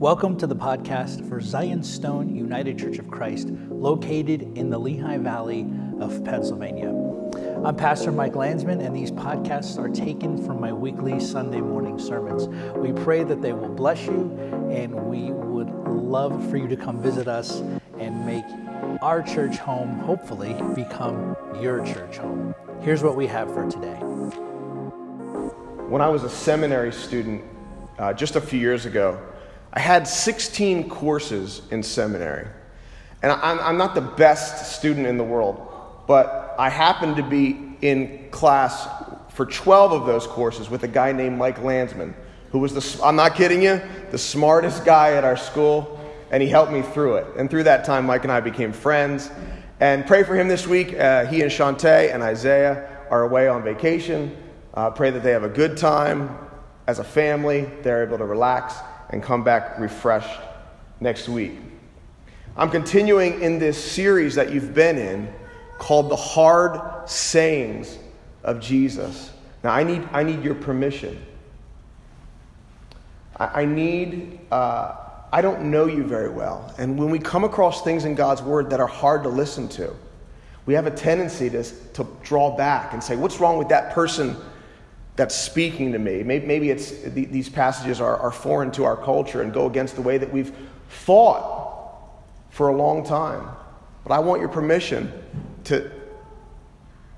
Welcome 0.00 0.36
to 0.36 0.46
the 0.46 0.54
podcast 0.54 1.28
for 1.28 1.40
Zion 1.40 1.82
Stone 1.82 2.32
United 2.32 2.78
Church 2.78 3.00
of 3.00 3.10
Christ, 3.10 3.48
located 3.48 4.56
in 4.56 4.70
the 4.70 4.78
Lehigh 4.78 5.18
Valley 5.18 5.68
of 5.98 6.22
Pennsylvania. 6.24 6.90
I'm 7.64 7.74
Pastor 7.74 8.12
Mike 8.12 8.36
Landsman, 8.36 8.80
and 8.80 8.94
these 8.94 9.10
podcasts 9.10 9.76
are 9.76 9.88
taken 9.88 10.38
from 10.46 10.60
my 10.60 10.72
weekly 10.72 11.18
Sunday 11.18 11.60
morning 11.60 11.98
sermons. 11.98 12.46
We 12.76 12.92
pray 12.92 13.24
that 13.24 13.42
they 13.42 13.52
will 13.52 13.70
bless 13.70 14.06
you, 14.06 14.30
and 14.70 14.94
we 14.94 15.32
would 15.32 15.70
love 15.88 16.48
for 16.48 16.58
you 16.58 16.68
to 16.68 16.76
come 16.76 17.02
visit 17.02 17.26
us 17.26 17.58
and 17.98 18.24
make 18.24 18.44
our 19.02 19.20
church 19.20 19.56
home, 19.56 19.98
hopefully, 19.98 20.54
become 20.76 21.36
your 21.60 21.84
church 21.84 22.18
home. 22.18 22.54
Here's 22.82 23.02
what 23.02 23.16
we 23.16 23.26
have 23.26 23.52
for 23.52 23.68
today. 23.68 24.00
When 25.88 26.02
I 26.02 26.08
was 26.08 26.22
a 26.22 26.28
seminary 26.28 26.92
student 26.92 27.42
uh, 27.98 28.12
just 28.12 28.36
a 28.36 28.42
few 28.42 28.60
years 28.60 28.84
ago, 28.84 29.18
I 29.72 29.80
had 29.80 30.06
16 30.06 30.90
courses 30.90 31.62
in 31.70 31.82
seminary. 31.82 32.46
And 33.22 33.32
I'm, 33.32 33.58
I'm 33.58 33.78
not 33.78 33.94
the 33.94 34.02
best 34.02 34.76
student 34.76 35.06
in 35.06 35.16
the 35.16 35.24
world, 35.24 35.66
but 36.06 36.54
I 36.58 36.68
happened 36.68 37.16
to 37.16 37.22
be 37.22 37.74
in 37.80 38.28
class 38.30 38.86
for 39.30 39.46
12 39.46 39.92
of 39.92 40.06
those 40.06 40.26
courses 40.26 40.68
with 40.68 40.82
a 40.82 40.88
guy 40.88 41.12
named 41.12 41.38
Mike 41.38 41.62
Landsman, 41.62 42.14
who 42.50 42.58
was 42.58 42.74
the, 42.74 43.02
I'm 43.02 43.16
not 43.16 43.34
kidding 43.34 43.62
you, 43.62 43.80
the 44.10 44.18
smartest 44.18 44.84
guy 44.84 45.14
at 45.14 45.24
our 45.24 45.38
school, 45.38 45.98
and 46.30 46.42
he 46.42 46.50
helped 46.50 46.70
me 46.70 46.82
through 46.82 47.16
it. 47.16 47.26
And 47.38 47.48
through 47.48 47.62
that 47.62 47.86
time, 47.86 48.04
Mike 48.04 48.24
and 48.24 48.32
I 48.32 48.40
became 48.40 48.74
friends. 48.74 49.30
And 49.80 50.06
pray 50.06 50.22
for 50.22 50.36
him 50.36 50.48
this 50.48 50.66
week. 50.66 50.92
Uh, 50.92 51.24
he 51.24 51.40
and 51.40 51.50
Shantae 51.50 52.12
and 52.12 52.22
Isaiah 52.22 53.06
are 53.10 53.22
away 53.22 53.48
on 53.48 53.62
vacation. 53.62 54.36
Uh, 54.74 54.90
pray 54.90 55.10
that 55.10 55.22
they 55.22 55.30
have 55.30 55.44
a 55.44 55.48
good 55.48 55.76
time 55.76 56.36
as 56.86 56.98
a 56.98 57.04
family, 57.04 57.62
they're 57.82 58.06
able 58.06 58.18
to 58.18 58.24
relax 58.24 58.74
and 59.10 59.22
come 59.22 59.44
back 59.44 59.78
refreshed 59.78 60.40
next 61.00 61.28
week. 61.28 61.52
I'm 62.56 62.70
continuing 62.70 63.40
in 63.42 63.58
this 63.58 63.82
series 63.82 64.34
that 64.34 64.52
you've 64.52 64.74
been 64.74 64.98
in 64.98 65.32
called 65.78 66.10
The 66.10 66.16
Hard 66.16 67.08
Sayings 67.08 67.98
of 68.42 68.60
Jesus. 68.60 69.30
Now, 69.62 69.72
I 69.72 69.84
need, 69.84 70.06
I 70.12 70.22
need 70.22 70.42
your 70.42 70.54
permission. 70.54 71.24
I, 73.36 73.62
I 73.62 73.64
need, 73.64 74.40
uh, 74.50 74.96
I 75.32 75.42
don't 75.42 75.70
know 75.70 75.86
you 75.86 76.04
very 76.04 76.30
well. 76.30 76.74
And 76.78 76.98
when 76.98 77.10
we 77.10 77.18
come 77.18 77.44
across 77.44 77.82
things 77.82 78.04
in 78.04 78.14
God's 78.14 78.42
Word 78.42 78.70
that 78.70 78.80
are 78.80 78.86
hard 78.86 79.22
to 79.24 79.28
listen 79.28 79.68
to, 79.70 79.94
we 80.66 80.74
have 80.74 80.86
a 80.86 80.90
tendency 80.90 81.48
to, 81.50 81.62
to 81.62 82.06
draw 82.22 82.56
back 82.56 82.92
and 82.92 83.02
say, 83.02 83.16
What's 83.16 83.40
wrong 83.40 83.56
with 83.56 83.68
that 83.68 83.92
person 83.92 84.36
that's 85.18 85.34
speaking 85.34 85.90
to 85.90 85.98
me. 85.98 86.22
Maybe, 86.22 86.46
maybe 86.46 86.70
it's, 86.70 86.92
these 86.92 87.48
passages 87.48 88.00
are, 88.00 88.16
are 88.18 88.30
foreign 88.30 88.70
to 88.70 88.84
our 88.84 88.96
culture 88.96 89.42
and 89.42 89.52
go 89.52 89.66
against 89.66 89.96
the 89.96 90.00
way 90.00 90.16
that 90.16 90.32
we've 90.32 90.54
thought 90.88 91.98
for 92.50 92.68
a 92.68 92.76
long 92.76 93.04
time. 93.04 93.48
But 94.04 94.12
I 94.12 94.20
want 94.20 94.40
your 94.40 94.48
permission 94.48 95.12
to 95.64 95.90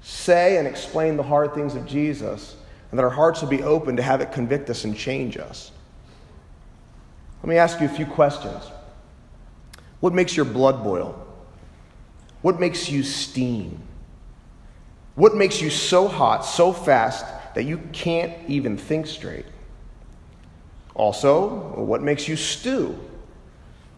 say 0.00 0.56
and 0.56 0.66
explain 0.66 1.18
the 1.18 1.22
hard 1.22 1.52
things 1.52 1.74
of 1.74 1.84
Jesus 1.84 2.56
and 2.90 2.98
that 2.98 3.04
our 3.04 3.10
hearts 3.10 3.42
will 3.42 3.50
be 3.50 3.62
open 3.62 3.96
to 3.96 4.02
have 4.02 4.22
it 4.22 4.32
convict 4.32 4.70
us 4.70 4.84
and 4.84 4.96
change 4.96 5.36
us. 5.36 5.70
Let 7.42 7.50
me 7.50 7.58
ask 7.58 7.80
you 7.80 7.86
a 7.86 7.90
few 7.90 8.06
questions. 8.06 8.64
What 10.00 10.14
makes 10.14 10.34
your 10.34 10.46
blood 10.46 10.82
boil? 10.82 11.22
What 12.40 12.58
makes 12.58 12.88
you 12.88 13.02
steam? 13.02 13.78
What 15.16 15.34
makes 15.34 15.60
you 15.60 15.68
so 15.68 16.08
hot, 16.08 16.46
so 16.46 16.72
fast, 16.72 17.26
that 17.54 17.64
you 17.64 17.78
can't 17.92 18.32
even 18.48 18.76
think 18.76 19.06
straight. 19.06 19.46
Also, 20.94 21.74
what 21.76 22.02
makes 22.02 22.28
you 22.28 22.36
stew? 22.36 22.98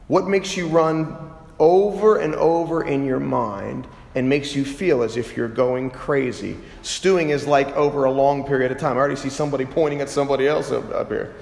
What 0.08 0.26
makes 0.26 0.56
you 0.56 0.68
run 0.68 1.16
over 1.58 2.18
and 2.18 2.34
over 2.34 2.84
in 2.84 3.04
your 3.04 3.20
mind 3.20 3.86
and 4.14 4.28
makes 4.28 4.54
you 4.54 4.64
feel 4.64 5.02
as 5.02 5.16
if 5.16 5.36
you're 5.36 5.48
going 5.48 5.90
crazy? 5.90 6.56
Stewing 6.82 7.30
is 7.30 7.46
like 7.46 7.68
over 7.68 8.04
a 8.04 8.10
long 8.10 8.44
period 8.44 8.72
of 8.72 8.78
time. 8.78 8.96
I 8.96 9.00
already 9.00 9.16
see 9.16 9.30
somebody 9.30 9.64
pointing 9.64 10.00
at 10.00 10.08
somebody 10.08 10.46
else 10.46 10.70
up, 10.70 10.90
up 10.90 11.08
here. 11.08 11.34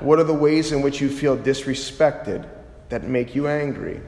What 0.00 0.18
are 0.18 0.24
the 0.24 0.34
ways 0.34 0.72
in 0.72 0.82
which 0.82 1.00
you 1.00 1.10
feel 1.10 1.36
disrespected 1.36 2.48
that 2.88 3.04
make 3.04 3.34
you 3.34 3.48
angry? 3.48 4.00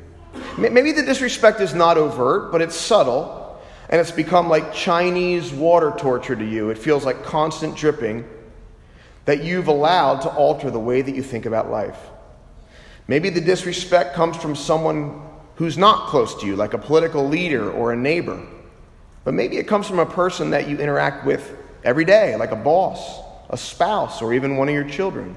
Maybe 0.57 0.93
the 0.93 1.03
disrespect 1.03 1.61
is 1.61 1.75
not 1.75 1.99
overt, 1.99 2.51
but 2.51 2.63
it's 2.63 2.75
subtle 2.75 3.42
and 3.89 4.01
it's 4.01 4.11
become 4.11 4.49
like 4.49 4.73
Chinese 4.73 5.53
water 5.53 5.93
torture 5.97 6.37
to 6.37 6.45
you. 6.45 6.71
It 6.71 6.79
feels 6.79 7.05
like 7.05 7.25
constant 7.25 7.77
dripping 7.77 8.29
that 9.25 9.45
you've 9.45 9.69
allowed 9.69 10.21
to 10.23 10.29
alter 10.31 10.71
the 10.71 10.81
way 10.81 11.03
that 11.03 11.15
you 11.15 11.23
think 11.23 11.47
about 11.47 11.71
life. 11.71 11.99
Maybe 13.09 13.31
the 13.31 13.41
disrespect 13.41 14.15
comes 14.15 14.37
from 14.37 14.57
someone 14.57 15.21
who's 15.57 15.77
not 15.77 16.09
close 16.09 16.41
to 16.41 16.47
you, 16.47 16.57
like 16.57 16.75
a 16.75 16.79
political 16.79 17.29
leader 17.29 17.71
or 17.71 17.93
a 17.93 17.97
neighbor. 17.97 18.41
But 19.25 19.35
maybe 19.35 19.59
it 19.59 19.69
comes 19.69 19.87
from 19.87 19.99
a 19.99 20.07
person 20.07 20.51
that 20.51 20.69
you 20.69 20.79
interact 20.79 21.25
with 21.25 21.57
every 21.85 22.05
day, 22.05 22.35
like 22.37 22.51
a 22.51 22.57
boss, 22.57 23.21
a 23.51 23.57
spouse, 23.57 24.23
or 24.23 24.33
even 24.33 24.57
one 24.57 24.69
of 24.69 24.75
your 24.75 24.89
children. 24.89 25.37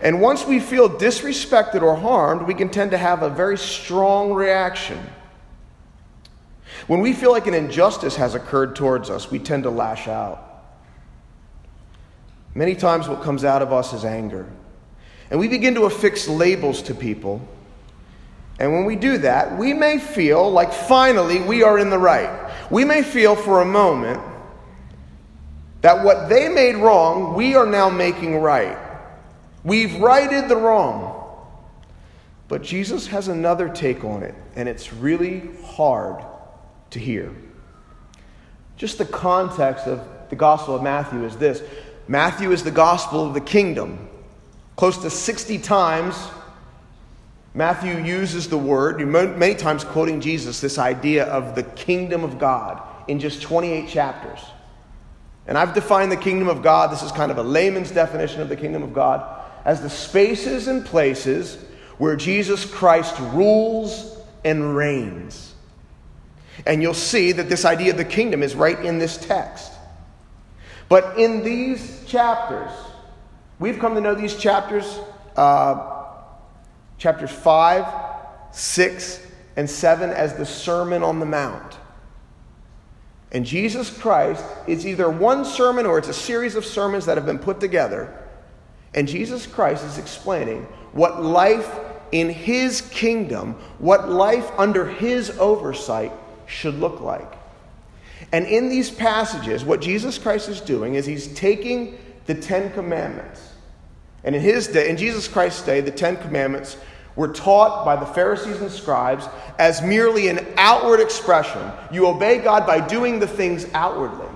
And 0.00 0.20
once 0.20 0.44
we 0.44 0.60
feel 0.60 0.90
disrespected 0.90 1.82
or 1.82 1.96
harmed, 1.96 2.42
we 2.42 2.54
can 2.54 2.68
tend 2.68 2.90
to 2.90 2.98
have 2.98 3.22
a 3.22 3.30
very 3.30 3.56
strong 3.56 4.32
reaction 4.32 4.98
when 6.86 7.00
we 7.00 7.12
feel 7.12 7.32
like 7.32 7.46
an 7.46 7.54
injustice 7.54 8.16
has 8.16 8.34
occurred 8.34 8.76
towards 8.76 9.10
us, 9.10 9.30
we 9.30 9.38
tend 9.38 9.64
to 9.64 9.70
lash 9.70 10.08
out. 10.08 10.42
Many 12.54 12.74
times, 12.74 13.08
what 13.08 13.22
comes 13.22 13.44
out 13.44 13.60
of 13.60 13.72
us 13.72 13.92
is 13.92 14.04
anger. 14.04 14.46
And 15.30 15.40
we 15.40 15.48
begin 15.48 15.74
to 15.74 15.84
affix 15.84 16.28
labels 16.28 16.82
to 16.82 16.94
people. 16.94 17.46
And 18.58 18.72
when 18.72 18.84
we 18.84 18.96
do 18.96 19.18
that, 19.18 19.58
we 19.58 19.74
may 19.74 19.98
feel 19.98 20.50
like 20.50 20.72
finally 20.72 21.40
we 21.40 21.62
are 21.62 21.78
in 21.78 21.90
the 21.90 21.98
right. 21.98 22.52
We 22.70 22.84
may 22.84 23.02
feel 23.02 23.36
for 23.36 23.60
a 23.60 23.66
moment 23.66 24.22
that 25.82 26.04
what 26.04 26.28
they 26.28 26.48
made 26.48 26.76
wrong, 26.76 27.34
we 27.34 27.54
are 27.54 27.66
now 27.66 27.90
making 27.90 28.38
right. 28.38 28.78
We've 29.62 30.00
righted 30.00 30.48
the 30.48 30.56
wrong. 30.56 31.12
But 32.48 32.62
Jesus 32.62 33.08
has 33.08 33.28
another 33.28 33.68
take 33.68 34.04
on 34.04 34.22
it, 34.22 34.34
and 34.54 34.68
it's 34.68 34.92
really 34.92 35.50
hard 35.64 36.24
to 36.90 36.98
hear. 36.98 37.34
Just 38.76 38.98
the 38.98 39.06
context 39.06 39.86
of 39.86 40.06
the 40.28 40.36
Gospel 40.36 40.74
of 40.74 40.82
Matthew 40.82 41.24
is 41.24 41.36
this 41.36 41.62
Matthew 42.08 42.52
is 42.52 42.62
the 42.62 42.70
gospel 42.70 43.26
of 43.26 43.34
the 43.34 43.40
kingdom. 43.40 44.08
Close 44.76 44.98
to 44.98 45.10
60 45.10 45.58
times, 45.58 46.16
Matthew 47.54 47.96
uses 47.96 48.48
the 48.48 48.58
word, 48.58 49.00
many 49.00 49.54
times 49.54 49.82
quoting 49.82 50.20
Jesus, 50.20 50.60
this 50.60 50.78
idea 50.78 51.24
of 51.24 51.54
the 51.54 51.62
kingdom 51.62 52.22
of 52.22 52.38
God 52.38 52.82
in 53.08 53.18
just 53.18 53.42
28 53.42 53.88
chapters. 53.88 54.40
And 55.46 55.56
I've 55.56 55.74
defined 55.74 56.12
the 56.12 56.16
kingdom 56.16 56.48
of 56.48 56.62
God, 56.62 56.92
this 56.92 57.02
is 57.02 57.12
kind 57.12 57.30
of 57.30 57.38
a 57.38 57.42
layman's 57.42 57.90
definition 57.90 58.40
of 58.40 58.48
the 58.48 58.56
kingdom 58.56 58.82
of 58.82 58.92
God, 58.92 59.42
as 59.64 59.80
the 59.80 59.90
spaces 59.90 60.68
and 60.68 60.84
places 60.84 61.56
where 61.98 62.14
Jesus 62.14 62.64
Christ 62.64 63.18
rules 63.32 64.18
and 64.44 64.76
reigns. 64.76 65.54
And 66.64 66.80
you'll 66.80 66.94
see 66.94 67.32
that 67.32 67.48
this 67.48 67.64
idea 67.64 67.90
of 67.90 67.96
the 67.96 68.04
kingdom 68.04 68.42
is 68.42 68.54
right 68.54 68.82
in 68.82 68.98
this 68.98 69.16
text. 69.16 69.72
But 70.88 71.18
in 71.18 71.42
these 71.42 72.04
chapters, 72.06 72.70
we've 73.58 73.78
come 73.78 73.94
to 73.94 74.00
know 74.00 74.14
these 74.14 74.36
chapters, 74.36 74.98
uh, 75.36 76.04
chapters 76.98 77.30
5, 77.30 77.86
6, 78.52 79.26
and 79.56 79.68
7, 79.68 80.10
as 80.10 80.34
the 80.34 80.46
Sermon 80.46 81.02
on 81.02 81.18
the 81.18 81.26
Mount. 81.26 81.78
And 83.32 83.44
Jesus 83.44 83.90
Christ 83.90 84.44
is 84.66 84.86
either 84.86 85.10
one 85.10 85.44
sermon 85.44 85.84
or 85.84 85.98
it's 85.98 86.08
a 86.08 86.14
series 86.14 86.54
of 86.54 86.64
sermons 86.64 87.06
that 87.06 87.16
have 87.16 87.26
been 87.26 87.38
put 87.38 87.60
together. 87.60 88.22
And 88.94 89.08
Jesus 89.08 89.46
Christ 89.46 89.84
is 89.84 89.98
explaining 89.98 90.62
what 90.92 91.22
life 91.22 91.68
in 92.12 92.30
his 92.30 92.82
kingdom, 92.82 93.54
what 93.78 94.08
life 94.08 94.48
under 94.56 94.86
his 94.86 95.30
oversight 95.38 96.12
should 96.46 96.74
look 96.74 97.00
like. 97.00 97.32
And 98.32 98.46
in 98.46 98.68
these 98.68 98.90
passages, 98.90 99.64
what 99.64 99.80
Jesus 99.80 100.18
Christ 100.18 100.48
is 100.48 100.60
doing 100.60 100.94
is 100.94 101.06
he's 101.06 101.28
taking 101.34 101.98
the 102.26 102.34
Ten 102.34 102.72
Commandments. 102.72 103.52
And 104.24 104.34
in 104.34 104.42
his 104.42 104.66
day, 104.66 104.88
in 104.88 104.96
Jesus 104.96 105.28
Christ's 105.28 105.62
day, 105.62 105.80
the 105.80 105.90
Ten 105.90 106.16
Commandments 106.16 106.76
were 107.14 107.28
taught 107.28 107.84
by 107.84 107.96
the 107.96 108.06
Pharisees 108.06 108.60
and 108.60 108.70
scribes 108.70 109.26
as 109.58 109.80
merely 109.82 110.28
an 110.28 110.44
outward 110.56 111.00
expression. 111.00 111.70
You 111.90 112.06
obey 112.08 112.38
God 112.38 112.66
by 112.66 112.86
doing 112.86 113.20
the 113.20 113.26
things 113.26 113.66
outwardly. 113.72 114.26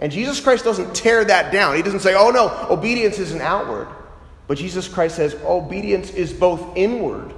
And 0.00 0.10
Jesus 0.10 0.40
Christ 0.40 0.64
doesn't 0.64 0.94
tear 0.94 1.24
that 1.24 1.52
down. 1.52 1.76
He 1.76 1.82
doesn't 1.82 2.00
say, 2.00 2.14
oh 2.14 2.30
no, 2.30 2.66
obedience 2.70 3.18
isn't 3.18 3.40
outward. 3.40 3.88
But 4.46 4.58
Jesus 4.58 4.88
Christ 4.88 5.16
says 5.16 5.34
obedience 5.44 6.10
is 6.10 6.32
both 6.32 6.76
inward 6.76 7.32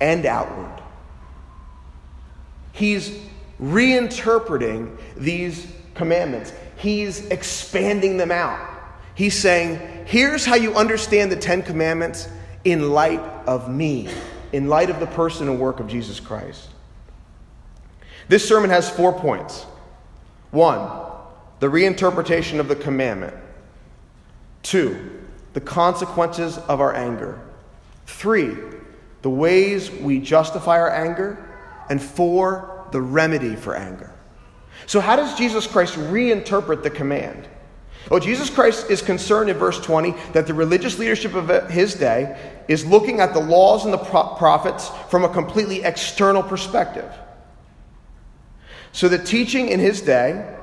and 0.00 0.24
outward. 0.26 0.82
He's 2.76 3.18
reinterpreting 3.60 4.98
these 5.16 5.66
commandments, 5.94 6.52
he's 6.76 7.26
expanding 7.28 8.18
them 8.18 8.30
out. 8.30 8.74
He's 9.14 9.34
saying, 9.34 10.04
here's 10.04 10.44
how 10.44 10.56
you 10.56 10.74
understand 10.74 11.32
the 11.32 11.36
Ten 11.36 11.62
Commandments 11.62 12.28
in 12.64 12.90
light 12.90 13.20
of 13.46 13.70
me, 13.70 14.10
in 14.52 14.68
light 14.68 14.90
of 14.90 15.00
the 15.00 15.06
person 15.06 15.48
and 15.48 15.58
work 15.58 15.80
of 15.80 15.88
Jesus 15.88 16.20
Christ. 16.20 16.68
This 18.28 18.46
sermon 18.46 18.68
has 18.68 18.90
four 18.90 19.14
points. 19.14 19.64
One, 20.50 20.86
the 21.60 21.68
reinterpretation 21.68 22.60
of 22.60 22.68
the 22.68 22.76
commandment. 22.76 23.34
Two, 24.62 25.22
the 25.54 25.62
consequences 25.62 26.58
of 26.58 26.82
our 26.82 26.94
anger. 26.94 27.40
Three, 28.06 28.54
the 29.22 29.30
ways 29.30 29.90
we 29.90 30.20
justify 30.20 30.78
our 30.78 30.90
anger. 30.90 31.45
And 31.88 32.02
for 32.02 32.88
the 32.92 33.00
remedy 33.00 33.56
for 33.56 33.74
anger. 33.74 34.12
So, 34.86 35.00
how 35.00 35.16
does 35.16 35.36
Jesus 35.36 35.66
Christ 35.66 35.94
reinterpret 35.94 36.82
the 36.82 36.90
command? 36.90 37.48
Well, 38.10 38.20
Jesus 38.20 38.50
Christ 38.50 38.88
is 38.88 39.02
concerned 39.02 39.50
in 39.50 39.56
verse 39.56 39.80
20 39.80 40.14
that 40.32 40.46
the 40.46 40.54
religious 40.54 40.98
leadership 40.98 41.34
of 41.34 41.68
his 41.70 41.94
day 41.94 42.38
is 42.68 42.86
looking 42.86 43.20
at 43.20 43.34
the 43.34 43.40
laws 43.40 43.84
and 43.84 43.92
the 43.92 43.98
prophets 43.98 44.90
from 45.10 45.24
a 45.24 45.28
completely 45.28 45.82
external 45.82 46.42
perspective. 46.42 47.12
So, 48.92 49.08
the 49.08 49.18
teaching 49.18 49.68
in 49.68 49.80
his 49.80 50.00
day 50.00 50.56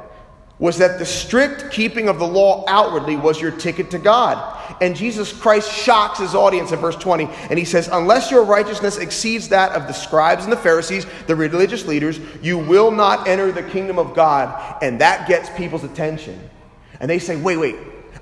was 0.60 0.78
that 0.78 1.00
the 1.00 1.06
strict 1.06 1.72
keeping 1.72 2.08
of 2.08 2.20
the 2.20 2.28
law 2.28 2.64
outwardly 2.68 3.16
was 3.16 3.42
your 3.42 3.52
ticket 3.52 3.92
to 3.92 3.98
God. 3.98 4.60
And 4.82 4.96
Jesus 4.96 5.34
Christ 5.34 5.72
shocks 5.72 6.20
his 6.20 6.36
audience 6.36 6.72
in 6.72 6.80
verse 6.80 6.96
20, 6.96 7.28
and 7.50 7.58
he 7.58 7.66
says, 7.66 7.90
Unless 7.92 8.32
your 8.32 8.44
righteousness 8.44 8.98
exceeds 8.98 9.50
that 9.50 9.72
of 9.72 9.88
the 9.88 9.94
scribes 9.94 10.44
and 10.44 10.54
the 10.54 10.58
Pharisees, 10.58 11.06
the 11.28 11.36
religious 11.36 11.86
leaders, 11.86 12.20
you 12.42 12.58
will 12.58 12.92
not 12.92 13.28
enter 13.28 13.52
the 13.52 13.64
kingdom 13.64 13.98
of 13.98 14.16
God. 14.16 14.78
And 14.82 15.02
that 15.02 15.28
gets 15.28 15.50
people's 15.50 15.84
attention. 15.84 16.50
And 17.00 17.10
they 17.10 17.20
say, 17.20 17.36
Wait, 17.36 17.58
wait, 17.58 17.76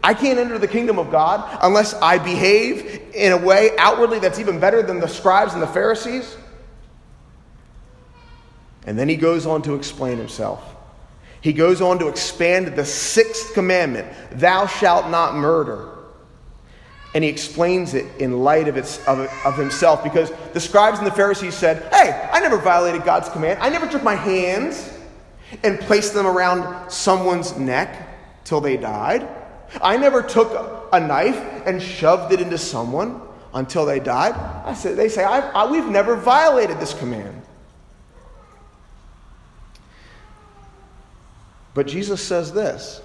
I 0.04 0.14
can't 0.14 0.40
enter 0.40 0.58
the 0.58 0.68
kingdom 0.68 0.98
of 0.98 1.12
God 1.12 1.60
unless 1.62 1.94
I 1.96 2.18
behave 2.18 3.02
in 3.14 3.34
a 3.34 3.38
way 3.38 3.72
outwardly 3.78 4.20
that's 4.20 4.40
even 4.40 4.60
better 4.60 4.82
than 4.82 5.00
the 5.00 5.08
scribes 5.08 5.54
and 5.54 5.62
the 5.62 5.68
Pharisees. 5.68 6.38
And 8.88 8.98
then 8.98 9.08
he 9.08 9.16
goes 9.16 9.46
on 9.46 9.62
to 9.64 9.76
explain 9.76 10.18
himself. 10.18 10.76
He 11.42 11.54
goes 11.54 11.82
on 11.82 12.00
to 12.00 12.08
expand 12.08 12.68
the 12.76 12.86
sixth 12.86 13.54
commandment 13.54 14.08
Thou 14.32 14.68
shalt 14.68 15.10
not 15.10 15.36
murder. 15.36 15.90
And 17.14 17.24
he 17.26 17.30
explains 17.30 17.94
it 17.94 18.06
in 18.20 18.40
light 18.42 18.70
of, 18.70 18.78
its, 18.78 19.06
of, 19.06 19.20
of 19.46 19.58
himself 19.58 20.02
because 20.02 20.32
the 20.54 20.62
scribes 20.62 20.98
and 20.98 21.06
the 21.06 21.12
Pharisees 21.12 21.56
said, 21.56 21.92
Hey, 21.94 22.30
I 22.32 22.40
never 22.40 22.58
violated 22.58 23.04
God's 23.04 23.28
command. 23.28 23.60
I 23.62 23.68
never 23.70 23.86
took 23.86 24.02
my 24.02 24.16
hands 24.16 24.98
and 25.64 25.78
placed 25.82 26.14
them 26.14 26.26
around 26.26 26.90
someone's 26.90 27.58
neck 27.58 28.08
till 28.46 28.62
they 28.62 28.78
died. 28.78 29.28
I 29.82 29.98
never 29.98 30.22
took 30.22 30.90
a 30.94 31.00
knife 31.00 31.38
and 31.66 31.82
shoved 31.82 32.32
it 32.32 32.40
into 32.40 32.58
someone 32.58 33.22
until 33.54 33.86
they 33.86 34.00
died. 34.00 34.34
I 34.66 34.74
said, 34.74 34.96
they 34.96 35.10
say, 35.10 35.24
I, 35.24 35.40
I, 35.50 35.70
we've 35.70 35.88
never 35.88 36.16
violated 36.16 36.80
this 36.80 36.94
command. 36.94 37.41
But 41.74 41.88
Jesus 41.88 42.22
says 42.22 42.52
this 42.52 43.02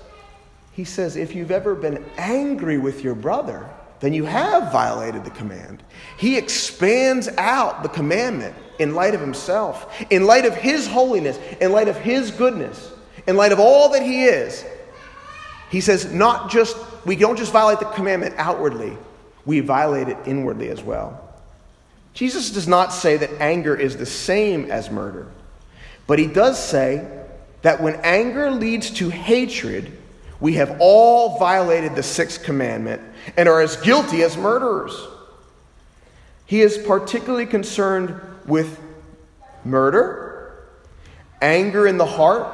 He 0.73 0.85
says, 0.85 1.17
if 1.17 1.35
you've 1.35 1.51
ever 1.51 1.75
been 1.75 2.05
angry 2.17 2.79
with 2.79 3.05
your 3.05 3.15
brother, 3.15 3.69
then 4.01 4.13
you 4.13 4.25
have 4.25 4.73
violated 4.73 5.25
the 5.25 5.31
command. 5.31 5.83
He 6.19 6.37
expands 6.37 7.29
out 7.39 7.83
the 7.83 7.89
commandment 7.89 8.55
in 8.79 8.95
light 8.95 9.15
of 9.15 9.21
himself, 9.21 10.05
in 10.11 10.27
light 10.27 10.45
of 10.45 10.55
his 10.55 10.87
holiness, 10.87 11.39
in 11.61 11.73
light 11.73 11.89
of 11.89 11.97
his 11.97 12.31
goodness, 12.31 12.93
in 13.27 13.37
light 13.37 13.53
of 13.53 13.61
all 13.61 13.91
that 13.91 14.03
he 14.03 14.25
is. 14.25 14.65
He 15.71 15.81
says, 15.81 16.13
not 16.13 16.51
just, 16.51 16.77
we 17.07 17.17
don't 17.17 17.37
just 17.37 17.53
violate 17.53 17.81
the 17.81 17.87
commandment 17.87 18.35
outwardly, 18.37 18.97
we 19.47 19.61
violate 19.61 20.09
it 20.09 20.19
inwardly 20.27 20.69
as 20.69 20.83
well. 20.83 21.23
Jesus 22.13 22.51
does 22.51 22.69
not 22.69 22.93
say 22.93 23.17
that 23.17 23.41
anger 23.41 23.75
is 23.75 23.97
the 23.97 24.07
same 24.07 24.71
as 24.71 24.91
murder, 24.91 25.27
but 26.07 26.19
he 26.19 26.27
does 26.27 26.63
say 26.63 27.26
that 27.67 27.81
when 27.81 27.97
anger 28.05 28.49
leads 28.49 28.91
to 28.91 29.09
hatred, 29.09 29.91
we 30.39 30.53
have 30.53 30.77
all 30.79 31.37
violated 31.37 31.97
the 31.97 32.03
sixth 32.03 32.45
commandment 32.45 33.03
and 33.37 33.49
are 33.49 33.61
as 33.61 33.77
guilty 33.79 34.23
as 34.23 34.37
murderers. 34.37 34.97
He 36.45 36.61
is 36.61 36.79
particularly 36.79 37.45
concerned 37.45 38.21
with 38.47 38.81
murder, 39.65 40.69
anger 41.43 41.89
in 41.89 41.99
the 41.99 42.07
heart, 42.07 42.47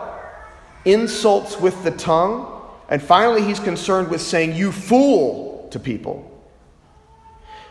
insults 0.87 1.61
with 1.61 1.85
the 1.85 1.91
tongue, 1.91 2.63
and 2.89 3.03
finally, 3.03 3.43
he's 3.43 3.61
concerned 3.61 4.09
with 4.09 4.23
saying, 4.23 4.57
You 4.57 4.73
fool, 4.73 5.69
to 5.73 5.79
people. 5.79 6.27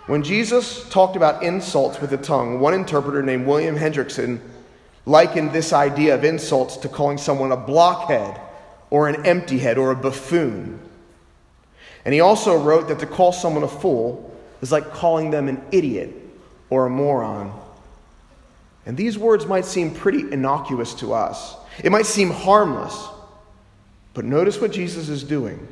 When 0.06 0.22
Jesus 0.22 0.88
talked 0.92 1.16
about 1.16 1.42
insults 1.42 2.00
with 2.02 2.12
the 2.12 2.18
tongue, 2.18 2.60
one 2.60 2.76
interpreter 2.76 3.24
named 3.24 3.48
William 3.48 3.76
Hendriksen 3.76 4.40
likened 5.06 5.51
this 5.51 5.74
idea 5.74 6.15
of 6.15 6.24
insults 6.24 6.77
to 6.77 6.89
calling 6.89 7.18
someone 7.18 7.51
a 7.51 7.57
blockhead 7.57 8.39
or 8.89 9.07
an 9.07 9.25
empty 9.25 9.57
head 9.57 9.77
or 9.77 9.92
a 9.92 9.95
buffoon. 9.95 10.80
And 12.06 12.13
he 12.13 12.19
also 12.19 12.57
wrote 12.57 12.88
that 12.88 13.00
to 13.00 13.06
call 13.06 13.31
someone 13.31 13.63
a 13.63 13.68
fool 13.68 14.36
is 14.62 14.71
like 14.71 14.92
calling 14.92 15.31
them 15.31 15.48
an 15.48 15.63
idiot 15.71 16.15
or 16.69 16.86
a 16.86 16.89
moron. 16.89 17.59
And 18.86 18.98
these 18.98 19.18
words 19.18 19.45
might 19.45 19.65
seem 19.65 19.94
pretty 19.94 20.31
innocuous 20.31 20.94
to 20.95 21.13
us, 21.13 21.56
it 21.83 21.92
might 21.92 22.06
seem 22.06 22.30
harmless. 22.30 23.07
But 24.13 24.25
notice 24.25 24.59
what 24.59 24.74
Jesus 24.74 25.07
is 25.07 25.24
doing. 25.24 25.65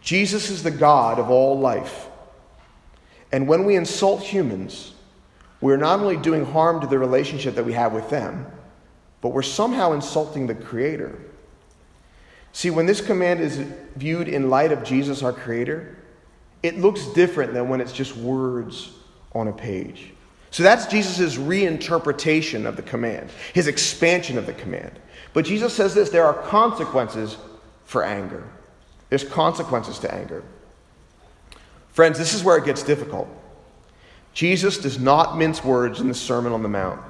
Jesus 0.00 0.48
is 0.48 0.62
the 0.62 0.70
God 0.70 1.18
of 1.18 1.28
all 1.28 1.58
life. 1.58 2.06
And 3.30 3.46
when 3.46 3.66
we 3.66 3.76
insult 3.76 4.22
humans, 4.22 4.93
we're 5.64 5.78
not 5.78 5.98
only 5.98 6.18
doing 6.18 6.44
harm 6.44 6.78
to 6.82 6.86
the 6.86 6.98
relationship 6.98 7.54
that 7.54 7.64
we 7.64 7.72
have 7.72 7.94
with 7.94 8.10
them, 8.10 8.44
but 9.22 9.30
we're 9.30 9.40
somehow 9.40 9.92
insulting 9.92 10.46
the 10.46 10.54
Creator. 10.54 11.18
See, 12.52 12.68
when 12.68 12.84
this 12.84 13.00
command 13.00 13.40
is 13.40 13.56
viewed 13.96 14.28
in 14.28 14.50
light 14.50 14.72
of 14.72 14.84
Jesus, 14.84 15.22
our 15.22 15.32
Creator, 15.32 15.96
it 16.62 16.78
looks 16.78 17.06
different 17.14 17.54
than 17.54 17.70
when 17.70 17.80
it's 17.80 17.94
just 17.94 18.14
words 18.14 18.90
on 19.32 19.48
a 19.48 19.54
page. 19.54 20.12
So 20.50 20.62
that's 20.62 20.84
Jesus' 20.84 21.36
reinterpretation 21.36 22.66
of 22.66 22.76
the 22.76 22.82
command, 22.82 23.30
his 23.54 23.66
expansion 23.66 24.36
of 24.36 24.44
the 24.44 24.52
command. 24.52 25.00
But 25.32 25.46
Jesus 25.46 25.72
says 25.72 25.94
this 25.94 26.10
there 26.10 26.26
are 26.26 26.34
consequences 26.34 27.38
for 27.86 28.04
anger. 28.04 28.44
There's 29.08 29.24
consequences 29.24 29.98
to 30.00 30.14
anger. 30.14 30.42
Friends, 31.88 32.18
this 32.18 32.34
is 32.34 32.44
where 32.44 32.58
it 32.58 32.66
gets 32.66 32.82
difficult. 32.82 33.28
Jesus 34.34 34.78
does 34.78 34.98
not 34.98 35.38
mince 35.38 35.64
words 35.64 36.00
in 36.00 36.08
the 36.08 36.14
Sermon 36.14 36.52
on 36.52 36.62
the 36.62 36.68
Mount. 36.68 37.00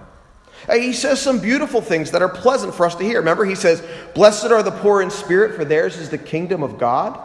He 0.70 0.92
says 0.92 1.20
some 1.20 1.40
beautiful 1.40 1.80
things 1.80 2.12
that 2.12 2.22
are 2.22 2.28
pleasant 2.28 2.74
for 2.74 2.86
us 2.86 2.94
to 2.94 3.04
hear. 3.04 3.18
Remember, 3.18 3.44
he 3.44 3.54
says, 3.54 3.82
Blessed 4.14 4.46
are 4.46 4.62
the 4.62 4.70
poor 4.70 5.02
in 5.02 5.10
spirit, 5.10 5.56
for 5.56 5.64
theirs 5.64 5.96
is 5.96 6.10
the 6.10 6.18
kingdom 6.18 6.62
of 6.62 6.78
God. 6.78 7.18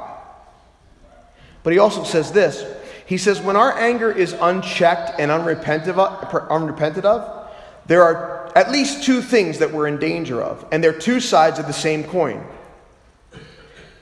But 1.63 1.73
he 1.73 1.79
also 1.79 2.03
says 2.03 2.31
this 2.31 2.65
He 3.05 3.17
says, 3.17 3.39
When 3.39 3.55
our 3.55 3.77
anger 3.77 4.11
is 4.11 4.33
unchecked 4.33 5.19
and 5.19 5.31
unrepented 5.31 7.05
of, 7.05 7.49
there 7.85 8.03
are 8.03 8.57
at 8.57 8.71
least 8.71 9.03
two 9.03 9.21
things 9.21 9.59
that 9.59 9.71
we're 9.71 9.87
in 9.87 9.99
danger 9.99 10.41
of, 10.41 10.65
and 10.71 10.83
they're 10.83 10.97
two 10.97 11.19
sides 11.19 11.59
of 11.59 11.67
the 11.67 11.73
same 11.73 12.03
coin. 12.03 12.45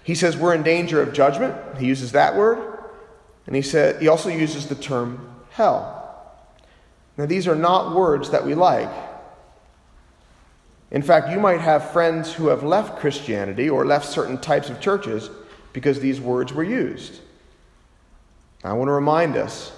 He 0.04 0.16
says 0.16 0.38
we're 0.38 0.54
in 0.54 0.64
danger 0.64 1.02
of 1.02 1.12
judgment. 1.12 1.54
He 1.80 1.86
uses 1.86 2.14
that 2.14 2.36
word. 2.36 2.80
And 3.46 3.56
he 3.56 3.62
said 3.62 4.02
he 4.02 4.08
also 4.08 4.30
uses 4.30 4.68
the 4.68 4.76
term 4.76 5.37
hell. 5.58 6.38
Now 7.18 7.26
these 7.26 7.48
are 7.48 7.56
not 7.56 7.96
words 7.96 8.30
that 8.30 8.46
we 8.46 8.54
like. 8.54 8.92
In 10.92 11.02
fact, 11.02 11.30
you 11.30 11.40
might 11.40 11.60
have 11.60 11.92
friends 11.92 12.32
who 12.32 12.48
have 12.48 12.64
left 12.64 13.00
Christianity 13.00 13.70
or 13.70 13.86
left 13.86 14.08
certain 14.08 14.38
types 14.38 14.70
of 14.70 14.80
churches 14.80 15.32
because 15.74 16.00
these 16.00 16.22
words 16.22 16.54
were 16.54 16.64
used. 16.64 17.20
I 18.64 18.74
want 18.74 18.88
to 18.88 18.94
remind 18.94 19.36
us 19.36 19.72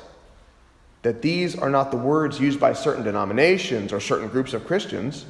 that 1.02 1.22
these 1.22 1.58
are 1.58 1.70
not 1.70 1.92
the 1.92 1.98
words 1.98 2.42
used 2.42 2.60
by 2.60 2.74
certain 2.74 3.04
denominations 3.04 3.94
or 3.94 4.02
certain 4.02 4.28
groups 4.28 4.54
of 4.54 4.68
Christians. 4.68 5.26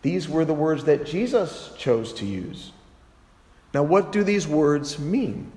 These 0.00 0.26
were 0.26 0.46
the 0.46 0.54
words 0.54 0.84
that 0.84 1.04
Jesus 1.04 1.70
chose 1.76 2.14
to 2.14 2.24
use. 2.24 2.72
Now, 3.74 3.82
what 3.82 4.10
do 4.10 4.24
these 4.24 4.48
words 4.48 4.98
mean? 4.98 5.52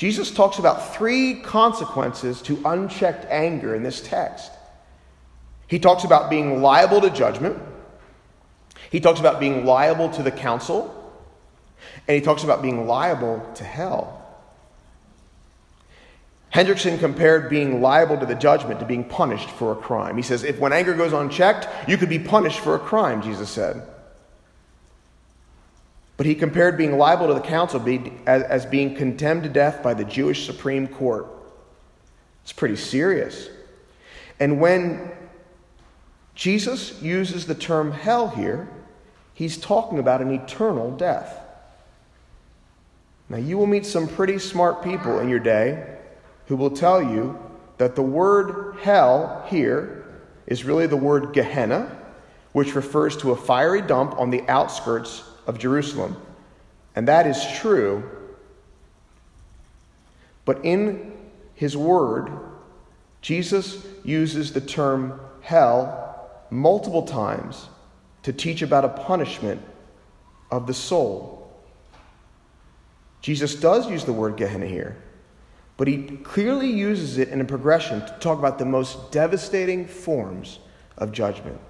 Jesus 0.00 0.30
talks 0.30 0.58
about 0.58 0.94
three 0.94 1.34
consequences 1.34 2.40
to 2.40 2.58
unchecked 2.64 3.26
anger 3.26 3.74
in 3.74 3.82
this 3.82 4.00
text. 4.00 4.50
He 5.66 5.78
talks 5.78 6.04
about 6.04 6.30
being 6.30 6.62
liable 6.62 7.02
to 7.02 7.10
judgment, 7.10 7.58
he 8.90 8.98
talks 8.98 9.20
about 9.20 9.40
being 9.40 9.66
liable 9.66 10.08
to 10.08 10.22
the 10.22 10.30
council, 10.30 11.12
and 12.08 12.14
he 12.14 12.22
talks 12.22 12.44
about 12.44 12.62
being 12.62 12.86
liable 12.86 13.46
to 13.56 13.62
hell. 13.62 14.26
Hendriksen 16.54 16.98
compared 16.98 17.50
being 17.50 17.82
liable 17.82 18.16
to 18.16 18.24
the 18.24 18.34
judgment 18.34 18.80
to 18.80 18.86
being 18.86 19.04
punished 19.04 19.50
for 19.50 19.70
a 19.72 19.76
crime. 19.76 20.16
He 20.16 20.22
says, 20.22 20.44
if 20.44 20.58
when 20.58 20.72
anger 20.72 20.94
goes 20.94 21.12
unchecked, 21.12 21.68
you 21.86 21.98
could 21.98 22.08
be 22.08 22.18
punished 22.18 22.60
for 22.60 22.74
a 22.74 22.78
crime, 22.78 23.20
Jesus 23.20 23.50
said. 23.50 23.82
But 26.20 26.26
he 26.26 26.34
compared 26.34 26.76
being 26.76 26.98
liable 26.98 27.28
to 27.28 27.32
the 27.32 27.40
council 27.40 27.82
as 28.26 28.66
being 28.66 28.94
condemned 28.94 29.42
to 29.42 29.48
death 29.48 29.82
by 29.82 29.94
the 29.94 30.04
Jewish 30.04 30.44
Supreme 30.44 30.86
Court. 30.86 31.26
It's 32.42 32.52
pretty 32.52 32.76
serious. 32.76 33.48
And 34.38 34.60
when 34.60 35.12
Jesus 36.34 37.00
uses 37.00 37.46
the 37.46 37.54
term 37.54 37.90
hell 37.90 38.28
here, 38.28 38.68
he's 39.32 39.56
talking 39.56 39.98
about 39.98 40.20
an 40.20 40.30
eternal 40.30 40.90
death. 40.90 41.40
Now, 43.30 43.38
you 43.38 43.56
will 43.56 43.66
meet 43.66 43.86
some 43.86 44.06
pretty 44.06 44.38
smart 44.38 44.84
people 44.84 45.20
in 45.20 45.30
your 45.30 45.40
day 45.40 45.96
who 46.48 46.56
will 46.56 46.72
tell 46.72 47.02
you 47.02 47.38
that 47.78 47.96
the 47.96 48.02
word 48.02 48.76
hell 48.82 49.46
here 49.48 50.04
is 50.46 50.66
really 50.66 50.86
the 50.86 50.98
word 50.98 51.32
Gehenna, 51.32 51.96
which 52.52 52.74
refers 52.74 53.16
to 53.16 53.30
a 53.30 53.36
fiery 53.36 53.80
dump 53.80 54.18
on 54.18 54.28
the 54.28 54.46
outskirts 54.50 55.24
of 55.50 55.58
Jerusalem. 55.58 56.16
And 56.94 57.08
that 57.08 57.26
is 57.26 57.44
true. 57.58 58.08
But 60.44 60.64
in 60.64 61.12
his 61.54 61.76
word, 61.76 62.30
Jesus 63.20 63.84
uses 64.04 64.52
the 64.52 64.60
term 64.60 65.20
hell 65.40 66.30
multiple 66.50 67.02
times 67.02 67.66
to 68.22 68.32
teach 68.32 68.62
about 68.62 68.84
a 68.84 68.90
punishment 68.90 69.60
of 70.52 70.68
the 70.68 70.74
soul. 70.74 71.52
Jesus 73.20 73.56
does 73.56 73.90
use 73.90 74.04
the 74.04 74.12
word 74.12 74.36
Gehenna 74.36 74.66
here, 74.66 75.02
but 75.76 75.88
he 75.88 76.16
clearly 76.22 76.70
uses 76.70 77.18
it 77.18 77.28
in 77.28 77.40
a 77.40 77.44
progression 77.44 78.00
to 78.00 78.16
talk 78.20 78.38
about 78.38 78.58
the 78.58 78.64
most 78.64 79.10
devastating 79.10 79.84
forms 79.84 80.60
of 80.96 81.10
judgment. 81.10 81.60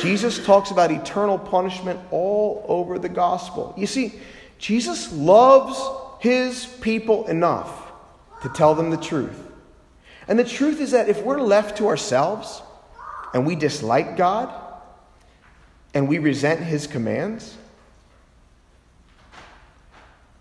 Jesus 0.00 0.44
talks 0.44 0.70
about 0.70 0.90
eternal 0.90 1.38
punishment 1.38 2.00
all 2.10 2.64
over 2.68 2.98
the 2.98 3.08
gospel. 3.08 3.74
You 3.76 3.86
see, 3.86 4.14
Jesus 4.58 5.12
loves 5.12 5.80
his 6.20 6.66
people 6.80 7.26
enough 7.26 7.90
to 8.42 8.48
tell 8.48 8.74
them 8.74 8.90
the 8.90 8.96
truth. 8.96 9.48
And 10.28 10.38
the 10.38 10.44
truth 10.44 10.80
is 10.80 10.92
that 10.92 11.08
if 11.08 11.22
we're 11.22 11.40
left 11.40 11.78
to 11.78 11.88
ourselves 11.88 12.62
and 13.34 13.46
we 13.46 13.56
dislike 13.56 14.16
God 14.16 14.52
and 15.94 16.08
we 16.08 16.18
resent 16.18 16.60
his 16.60 16.86
commands, 16.86 17.56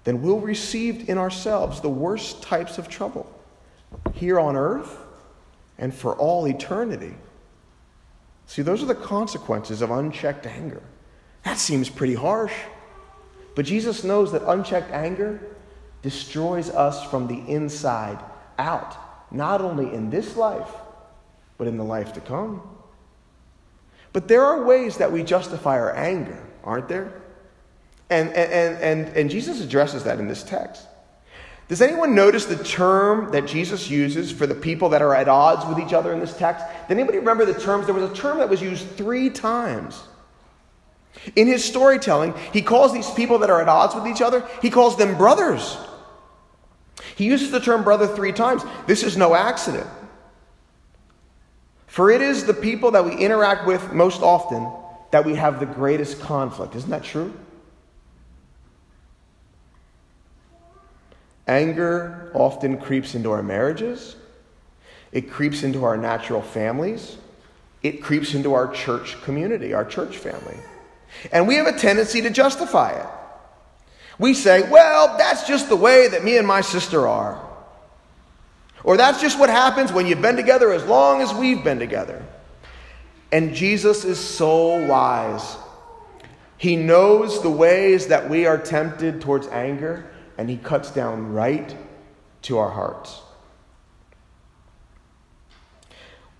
then 0.03 0.21
we'll 0.21 0.39
receive 0.39 1.09
in 1.09 1.17
ourselves 1.17 1.81
the 1.81 1.89
worst 1.89 2.41
types 2.41 2.77
of 2.77 2.89
trouble 2.89 3.31
here 4.13 4.39
on 4.39 4.55
earth 4.55 4.97
and 5.77 5.93
for 5.93 6.15
all 6.15 6.47
eternity. 6.47 7.13
See, 8.51 8.63
those 8.63 8.83
are 8.83 8.85
the 8.85 8.95
consequences 8.95 9.81
of 9.81 9.91
unchecked 9.91 10.45
anger. 10.45 10.83
That 11.43 11.57
seems 11.57 11.89
pretty 11.89 12.15
harsh. 12.15 12.51
But 13.55 13.63
Jesus 13.63 14.03
knows 14.03 14.33
that 14.33 14.41
unchecked 14.45 14.91
anger 14.91 15.39
destroys 16.01 16.69
us 16.69 17.01
from 17.09 17.27
the 17.27 17.37
inside 17.49 18.19
out, 18.59 18.97
not 19.31 19.61
only 19.61 19.93
in 19.93 20.09
this 20.09 20.35
life, 20.35 20.69
but 21.57 21.65
in 21.65 21.77
the 21.77 21.85
life 21.85 22.11
to 22.11 22.19
come. 22.19 22.61
But 24.11 24.27
there 24.27 24.43
are 24.43 24.65
ways 24.65 24.97
that 24.97 25.13
we 25.13 25.23
justify 25.23 25.79
our 25.79 25.95
anger, 25.95 26.45
aren't 26.65 26.89
there? 26.89 27.21
And, 28.09 28.33
and, 28.33 28.77
and, 28.79 29.15
and 29.15 29.29
Jesus 29.29 29.61
addresses 29.61 30.03
that 30.03 30.19
in 30.19 30.27
this 30.27 30.43
text. 30.43 30.87
Does 31.71 31.81
anyone 31.81 32.13
notice 32.13 32.47
the 32.47 32.61
term 32.61 33.31
that 33.31 33.47
Jesus 33.47 33.89
uses 33.89 34.29
for 34.29 34.45
the 34.45 34.53
people 34.53 34.89
that 34.89 35.01
are 35.01 35.15
at 35.15 35.29
odds 35.29 35.65
with 35.65 35.79
each 35.79 35.93
other 35.93 36.11
in 36.11 36.19
this 36.19 36.35
text? 36.35 36.65
Did 36.89 36.97
anybody 36.97 37.19
remember 37.19 37.45
the 37.45 37.57
terms? 37.57 37.85
There 37.85 37.95
was 37.95 38.11
a 38.11 38.13
term 38.13 38.39
that 38.39 38.49
was 38.49 38.61
used 38.61 38.85
three 38.97 39.29
times. 39.29 40.03
In 41.37 41.47
his 41.47 41.63
storytelling, 41.63 42.33
he 42.51 42.61
calls 42.61 42.91
these 42.91 43.09
people 43.11 43.37
that 43.39 43.49
are 43.49 43.61
at 43.61 43.69
odds 43.69 43.95
with 43.95 44.05
each 44.05 44.21
other, 44.21 44.45
he 44.61 44.69
calls 44.69 44.97
them 44.97 45.17
brothers. 45.17 45.77
He 47.15 47.23
uses 47.23 47.51
the 47.51 47.61
term 47.61 47.85
brother 47.85 48.05
three 48.05 48.33
times. 48.33 48.63
This 48.85 49.01
is 49.01 49.15
no 49.15 49.33
accident. 49.33 49.87
For 51.87 52.11
it 52.11 52.19
is 52.19 52.43
the 52.43 52.53
people 52.53 52.91
that 52.91 53.05
we 53.05 53.15
interact 53.15 53.65
with 53.65 53.93
most 53.93 54.21
often 54.21 54.69
that 55.11 55.23
we 55.23 55.35
have 55.35 55.61
the 55.61 55.67
greatest 55.67 56.19
conflict. 56.19 56.75
Isn't 56.75 56.89
that 56.89 57.05
true? 57.05 57.33
Anger 61.47 62.31
often 62.33 62.77
creeps 62.77 63.15
into 63.15 63.31
our 63.31 63.43
marriages, 63.43 64.15
it 65.11 65.29
creeps 65.29 65.63
into 65.63 65.83
our 65.83 65.97
natural 65.97 66.41
families, 66.41 67.17
it 67.83 68.01
creeps 68.01 68.33
into 68.33 68.53
our 68.53 68.71
church 68.71 69.21
community, 69.23 69.73
our 69.73 69.85
church 69.85 70.17
family. 70.17 70.57
And 71.31 71.47
we 71.47 71.55
have 71.55 71.67
a 71.67 71.77
tendency 71.77 72.21
to 72.21 72.29
justify 72.29 72.91
it. 72.91 73.07
We 74.19 74.33
say, 74.33 74.69
well, 74.69 75.17
that's 75.17 75.47
just 75.47 75.67
the 75.67 75.75
way 75.75 76.07
that 76.07 76.23
me 76.23 76.37
and 76.37 76.47
my 76.47 76.61
sister 76.61 77.07
are. 77.07 77.43
Or 78.83 78.97
that's 78.97 79.21
just 79.21 79.39
what 79.39 79.49
happens 79.49 79.91
when 79.91 80.07
you've 80.07 80.21
been 80.21 80.35
together 80.35 80.71
as 80.71 80.85
long 80.85 81.21
as 81.21 81.33
we've 81.33 81.63
been 81.63 81.79
together. 81.79 82.23
And 83.31 83.53
Jesus 83.53 84.03
is 84.03 84.19
so 84.19 84.85
wise. 84.85 85.55
He 86.57 86.75
knows 86.75 87.41
the 87.41 87.49
ways 87.49 88.07
that 88.07 88.29
we 88.29 88.45
are 88.45 88.57
tempted 88.57 89.21
towards 89.21 89.47
anger, 89.47 90.10
and 90.37 90.49
he 90.49 90.57
cuts 90.57 90.91
down 90.91 91.33
right 91.33 91.75
to 92.43 92.57
our 92.57 92.71
hearts. 92.71 93.21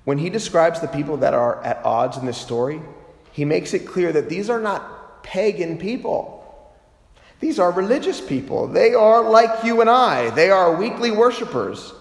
When 0.03 0.17
he 0.17 0.29
describes 0.29 0.79
the 0.79 0.87
people 0.87 1.17
that 1.17 1.33
are 1.33 1.63
at 1.63 1.85
odds 1.85 2.17
in 2.17 2.25
this 2.25 2.37
story, 2.37 2.81
he 3.31 3.45
makes 3.45 3.73
it 3.73 3.85
clear 3.85 4.11
that 4.11 4.29
these 4.29 4.49
are 4.49 4.59
not 4.59 5.23
pagan 5.23 5.77
people. 5.77 6.39
These 7.39 7.59
are 7.59 7.71
religious 7.71 8.19
people. 8.19 8.67
They 8.67 8.93
are 8.93 9.23
like 9.23 9.63
you 9.63 9.81
and 9.81 9.89
I. 9.89 10.29
They 10.31 10.49
are 10.49 10.75
weekly 10.75 11.11
worshipers. 11.11 11.93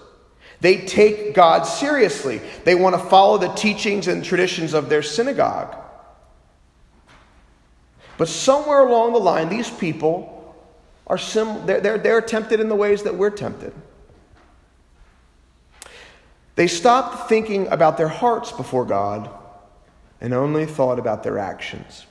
They 0.61 0.79
take 0.79 1.35
God 1.35 1.63
seriously. 1.63 2.41
They 2.65 2.75
want 2.75 2.95
to 2.95 3.01
follow 3.01 3.39
the 3.39 3.49
teachings 3.49 4.09
and 4.09 4.25
traditions 4.25 4.75
of 4.75 4.89
their 4.89 5.03
synagogue. 5.03 5.75
But 8.19 8.29
somewhere 8.29 8.87
along 8.87 9.15
the 9.15 9.19
line, 9.19 9.49
these 9.49 9.71
people 9.71 10.40
are 11.11 11.19
sim- 11.19 11.67
they're, 11.67 11.81
they're, 11.81 11.99
they're 11.99 12.21
tempted 12.21 12.61
in 12.61 12.69
the 12.69 12.77
ways 12.77 13.03
that 13.03 13.17
we're 13.17 13.31
tempted. 13.31 13.75
They 16.55 16.69
stopped 16.69 17.29
thinking 17.29 17.67
about 17.69 17.99
their 17.99 18.09
hearts 18.09 18.53
before 18.53 18.85
God 18.85 19.29
and 20.21 20.33
only 20.33 20.67
thought 20.67 21.01
about 21.01 21.25
their 21.25 21.39
actions. 21.39 22.07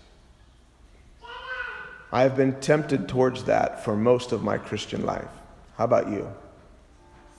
I 2.12 2.24
have 2.24 2.36
been 2.36 2.60
tempted 2.60 3.08
towards 3.08 3.46
that 3.46 3.86
for 3.86 3.96
most 3.96 4.34
of 4.34 4.44
my 4.44 4.58
Christian 4.58 5.06
life. 5.06 5.30
How 5.78 5.86
about 5.86 6.10
you? 6.10 6.30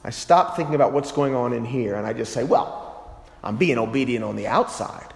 I 0.03 0.11
stop 0.11 0.57
thinking 0.57 0.75
about 0.75 0.93
what's 0.93 1.13
going 1.13 1.35
on 1.35 1.53
in 1.53 1.67
here 1.67 1.97
and 1.97 2.07
I 2.07 2.15
just 2.15 2.33
say, 2.33 2.43
well, 2.43 3.23
I'm 3.45 3.59
being 3.59 3.77
obedient 3.77 4.25
on 4.25 4.37
the 4.37 4.47
outside. 4.47 5.13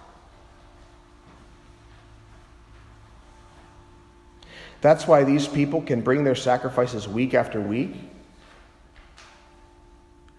That's 4.81 5.07
why 5.07 5.23
these 5.23 5.47
people 5.47 5.81
can 5.81 6.01
bring 6.01 6.23
their 6.23 6.35
sacrifices 6.35 7.07
week 7.07 7.33
after 7.33 7.59
week, 7.59 7.95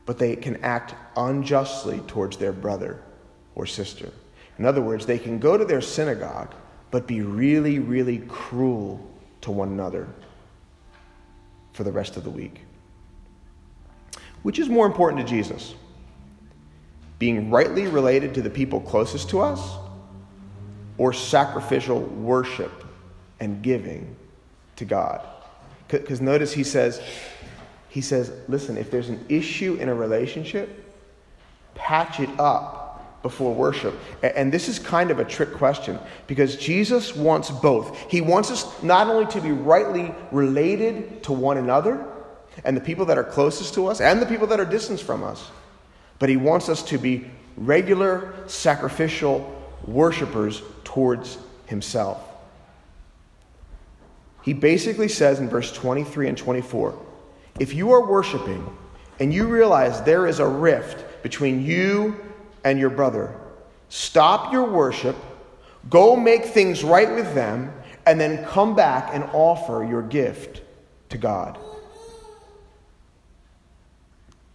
but 0.05 0.19
they 0.19 0.37
can 0.37 0.63
act 0.63 0.95
unjustly 1.17 1.99
towards 2.07 2.37
their 2.37 2.53
brother 2.53 3.03
or 3.55 3.67
sister. 3.67 4.11
In 4.59 4.65
other 4.65 4.81
words, 4.81 5.05
they 5.05 5.19
can 5.19 5.39
go 5.39 5.57
to 5.57 5.65
their 5.65 5.81
synagogue, 5.81 6.55
but 6.91 7.07
be 7.07 7.21
really, 7.23 7.79
really 7.79 8.19
cruel 8.29 9.05
to 9.41 9.51
one 9.51 9.69
another 9.69 10.09
for 11.73 11.85
the 11.85 11.93
rest 11.93 12.17
of 12.17 12.25
the 12.25 12.31
week. 12.31 12.61
Which 14.43 14.59
is 14.59 14.69
more 14.69 14.87
important 14.87 15.27
to 15.27 15.29
Jesus? 15.29 15.75
Being 17.19 17.51
rightly 17.51 17.87
related 17.89 18.33
to 18.35 18.43
the 18.43 18.51
people 18.51 18.81
closest 18.81 19.29
to 19.31 19.41
us, 19.41 19.77
or 20.99 21.13
sacrificial 21.13 22.01
worship 22.01 22.85
and 23.41 23.63
giving 23.63 24.17
to 24.77 24.85
God. 24.85 25.27
Because 25.89 26.21
notice 26.21 26.53
he 26.53 26.65
says, 26.65 27.01
he 27.89 28.01
says, 28.01 28.33
listen, 28.49 28.77
if 28.77 28.91
there's 28.91 29.09
an 29.09 29.25
issue 29.29 29.75
in 29.81 29.89
a 29.89 29.95
relationship, 29.95 30.85
patch 31.75 32.21
it 32.21 32.31
up 32.39 33.23
before 33.23 33.55
worship. 33.55 33.95
And 34.23 34.53
this 34.53 34.69
is 34.69 34.79
kind 34.79 35.11
of 35.11 35.19
a 35.19 35.25
trick 35.25 35.55
question 35.55 35.99
because 36.27 36.57
Jesus 36.57 37.17
wants 37.17 37.51
both. 37.51 38.11
He 38.11 38.21
wants 38.21 38.51
us 38.51 38.83
not 38.83 39.09
only 39.09 39.27
to 39.33 39.41
be 39.41 39.53
rightly 39.53 40.15
related 40.31 41.23
to 41.25 41.33
one 41.33 41.57
another 41.57 42.07
and 42.65 42.77
the 42.77 42.81
people 42.81 43.07
that 43.07 43.19
are 43.19 43.25
closest 43.25 43.75
to 43.75 43.87
us 43.89 44.01
and 44.01 44.21
the 44.21 44.27
people 44.27 44.47
that 44.49 44.61
are 44.61 44.65
distant 44.65 45.01
from 45.01 45.25
us, 45.25 45.51
but 46.19 46.29
he 46.29 46.37
wants 46.37 46.69
us 46.69 46.83
to 46.85 46.99
be 46.99 47.31
regular 47.57 48.35
sacrificial 48.47 49.53
worshipers 49.87 50.63
towards 50.85 51.39
himself. 51.67 52.23
He 54.47 54.53
basically 54.53 55.09
says 55.09 55.41
in 55.41 55.49
verse 55.49 55.73
23 55.73 56.29
and 56.29 56.39
24 56.39 56.97
if 57.59 57.75
you 57.75 57.91
are 57.91 58.07
worshiping 58.07 58.65
and 59.19 59.35
you 59.35 59.49
realize 59.49 60.01
there 60.03 60.29
is 60.29 60.39
a 60.39 60.47
rift 60.47 61.23
between 61.25 61.65
you 61.65 62.15
and 62.63 62.79
your 62.79 62.91
brother, 62.91 63.35
stop 63.89 64.53
your 64.53 64.71
worship, 64.71 65.17
go 65.91 66.15
make 66.15 66.45
things 66.45 66.85
right 66.85 67.13
with 67.13 67.35
them, 67.35 67.73
and 68.07 68.21
then 68.21 68.45
come 68.45 68.77
back 68.77 69.11
and 69.13 69.25
offer 69.33 69.85
your 69.85 70.03
gift 70.03 70.63
to 71.09 71.19
God. 71.19 71.59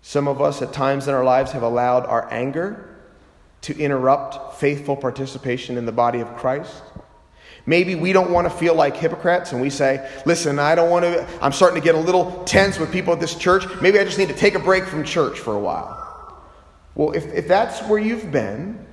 Some 0.02 0.30
of 0.30 0.42
us 0.42 0.62
at 0.62 0.72
times 0.72 1.10
in 1.10 1.14
our 1.14 1.26
lives 1.26 1.52
have 1.52 1.64
allowed 1.64 2.06
our 2.06 2.32
anger 2.32 2.98
to 3.64 3.78
interrupt 3.78 4.56
faithful 4.56 4.96
participation 4.96 5.78
in 5.78 5.86
the 5.86 5.92
body 5.92 6.22
of 6.22 6.34
Christ. 6.38 6.82
Maybe 7.66 7.96
we 7.96 8.12
don't 8.12 8.32
want 8.32 8.46
to 8.46 8.50
feel 8.50 8.74
like 8.74 8.96
hypocrites 8.98 9.52
and 9.52 9.62
we 9.62 9.70
say, 9.70 10.10
listen, 10.26 10.58
I 10.58 10.76
don't 10.76 10.90
want 10.90 11.06
to, 11.06 11.28
I'm 11.42 11.52
starting 11.52 11.80
to 11.80 11.84
get 11.84 11.96
a 11.96 12.00
little 12.00 12.44
tense 12.46 12.80
with 12.80 12.92
people 12.92 13.14
at 13.14 13.20
this 13.20 13.36
church. 13.36 13.66
Maybe 13.82 14.00
I 14.00 14.04
just 14.04 14.18
need 14.18 14.30
to 14.30 14.36
take 14.36 14.56
a 14.56 14.60
break 14.60 14.86
from 14.86 15.04
church 15.04 15.40
for 15.40 15.56
a 15.56 15.60
while. 15.60 15.98
Well, 16.96 17.12
if, 17.12 17.26
if 17.28 17.48
that's 17.48 17.80
where 17.84 18.00
you've 18.00 18.32
been, 18.32 18.86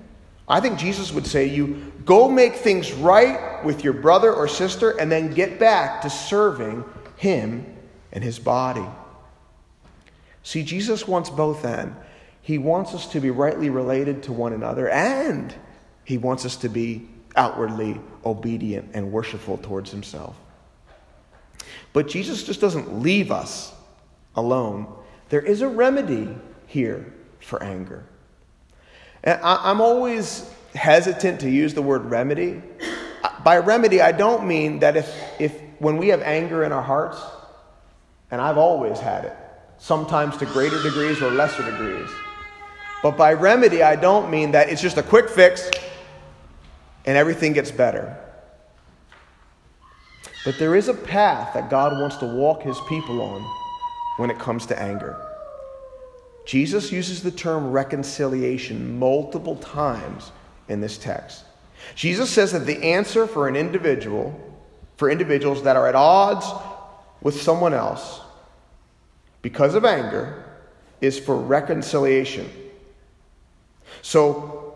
I 0.48 0.60
think 0.60 0.78
Jesus 0.78 1.12
would 1.12 1.26
say 1.26 1.46
you 1.46 1.92
go 2.04 2.28
make 2.28 2.56
things 2.56 2.92
right 2.92 3.64
with 3.64 3.84
your 3.84 3.92
brother 3.92 4.32
or 4.32 4.48
sister 4.48 4.90
and 4.90 5.10
then 5.10 5.34
get 5.34 5.58
back 5.58 6.02
to 6.02 6.10
serving 6.10 6.84
him 7.16 7.66
and 8.12 8.22
his 8.25 8.38
body. 8.38 8.87
See, 10.42 10.62
Jesus 10.62 11.06
wants 11.06 11.28
both 11.28 11.62
then. 11.62 11.96
He 12.40 12.56
wants 12.56 12.94
us 12.94 13.06
to 13.08 13.20
be 13.20 13.30
rightly 13.30 13.68
related 13.68 14.22
to 14.22 14.32
one 14.32 14.54
another, 14.54 14.88
and 14.88 15.54
he 16.04 16.16
wants 16.16 16.46
us 16.46 16.56
to 16.56 16.70
be 16.70 17.06
outwardly 17.38 17.99
obedient 18.26 18.90
and 18.92 19.11
worshipful 19.11 19.57
towards 19.59 19.90
himself. 19.90 20.37
But 21.92 22.09
Jesus 22.09 22.42
just 22.42 22.61
doesn't 22.61 23.00
leave 23.00 23.30
us 23.30 23.73
alone. 24.35 24.92
There 25.30 25.40
is 25.40 25.62
a 25.62 25.68
remedy 25.68 26.28
here 26.66 27.14
for 27.40 27.62
anger. 27.62 28.04
And 29.25 29.40
I'm 29.42 29.80
always 29.80 30.50
hesitant 30.75 31.40
to 31.40 31.50
use 31.50 31.75
the 31.75 31.83
word 31.83 32.04
remedy. 32.04 32.61
By 33.45 33.59
remedy, 33.59 34.00
I 34.00 34.12
don't 34.12 34.47
mean 34.47 34.80
that 34.80 34.97
if, 34.97 35.14
if 35.38 35.59
when 35.78 35.97
we 35.97 36.09
have 36.09 36.23
anger 36.23 36.64
in 36.64 36.73
our 36.73 36.83
hearts, 36.83 37.21
and 38.30 38.40
I've 38.40 38.59
always 38.59 38.99
had 38.99 39.25
it, 39.25 39.37
sometimes 39.78 40.37
to 40.38 40.47
greater 40.47 40.83
degrees 40.83 41.23
or 41.23 41.30
lesser 41.30 41.68
degrees. 41.68 42.09
But 43.02 43.16
by 43.16 43.33
remedy, 43.33 43.83
I 43.83 43.97
don't 43.97 44.30
mean 44.30 44.50
that 44.52 44.68
it's 44.68 44.83
just 44.83 44.99
a 44.99 45.02
quick 45.02 45.28
fix 45.28 45.71
and 47.08 47.16
everything 47.16 47.54
gets 47.54 47.70
better. 47.70 48.14
But 50.44 50.58
there 50.58 50.76
is 50.76 50.88
a 50.88 50.94
path 50.94 51.54
that 51.54 51.70
God 51.70 51.98
wants 51.98 52.18
to 52.18 52.26
walk 52.26 52.62
his 52.62 52.76
people 52.86 53.22
on 53.22 53.42
when 54.18 54.30
it 54.30 54.38
comes 54.38 54.66
to 54.66 54.78
anger. 54.78 55.16
Jesus 56.44 56.92
uses 56.92 57.22
the 57.22 57.30
term 57.30 57.70
reconciliation 57.70 58.98
multiple 58.98 59.56
times 59.56 60.32
in 60.68 60.82
this 60.82 60.98
text. 60.98 61.44
Jesus 61.94 62.28
says 62.28 62.52
that 62.52 62.66
the 62.66 62.76
answer 62.84 63.26
for 63.26 63.48
an 63.48 63.56
individual, 63.56 64.38
for 64.98 65.10
individuals 65.10 65.62
that 65.62 65.76
are 65.76 65.88
at 65.88 65.94
odds 65.94 66.46
with 67.22 67.40
someone 67.40 67.72
else, 67.72 68.20
because 69.40 69.74
of 69.74 69.86
anger 69.86 70.44
is 71.00 71.18
for 71.18 71.38
reconciliation. 71.38 72.50
So, 74.02 74.67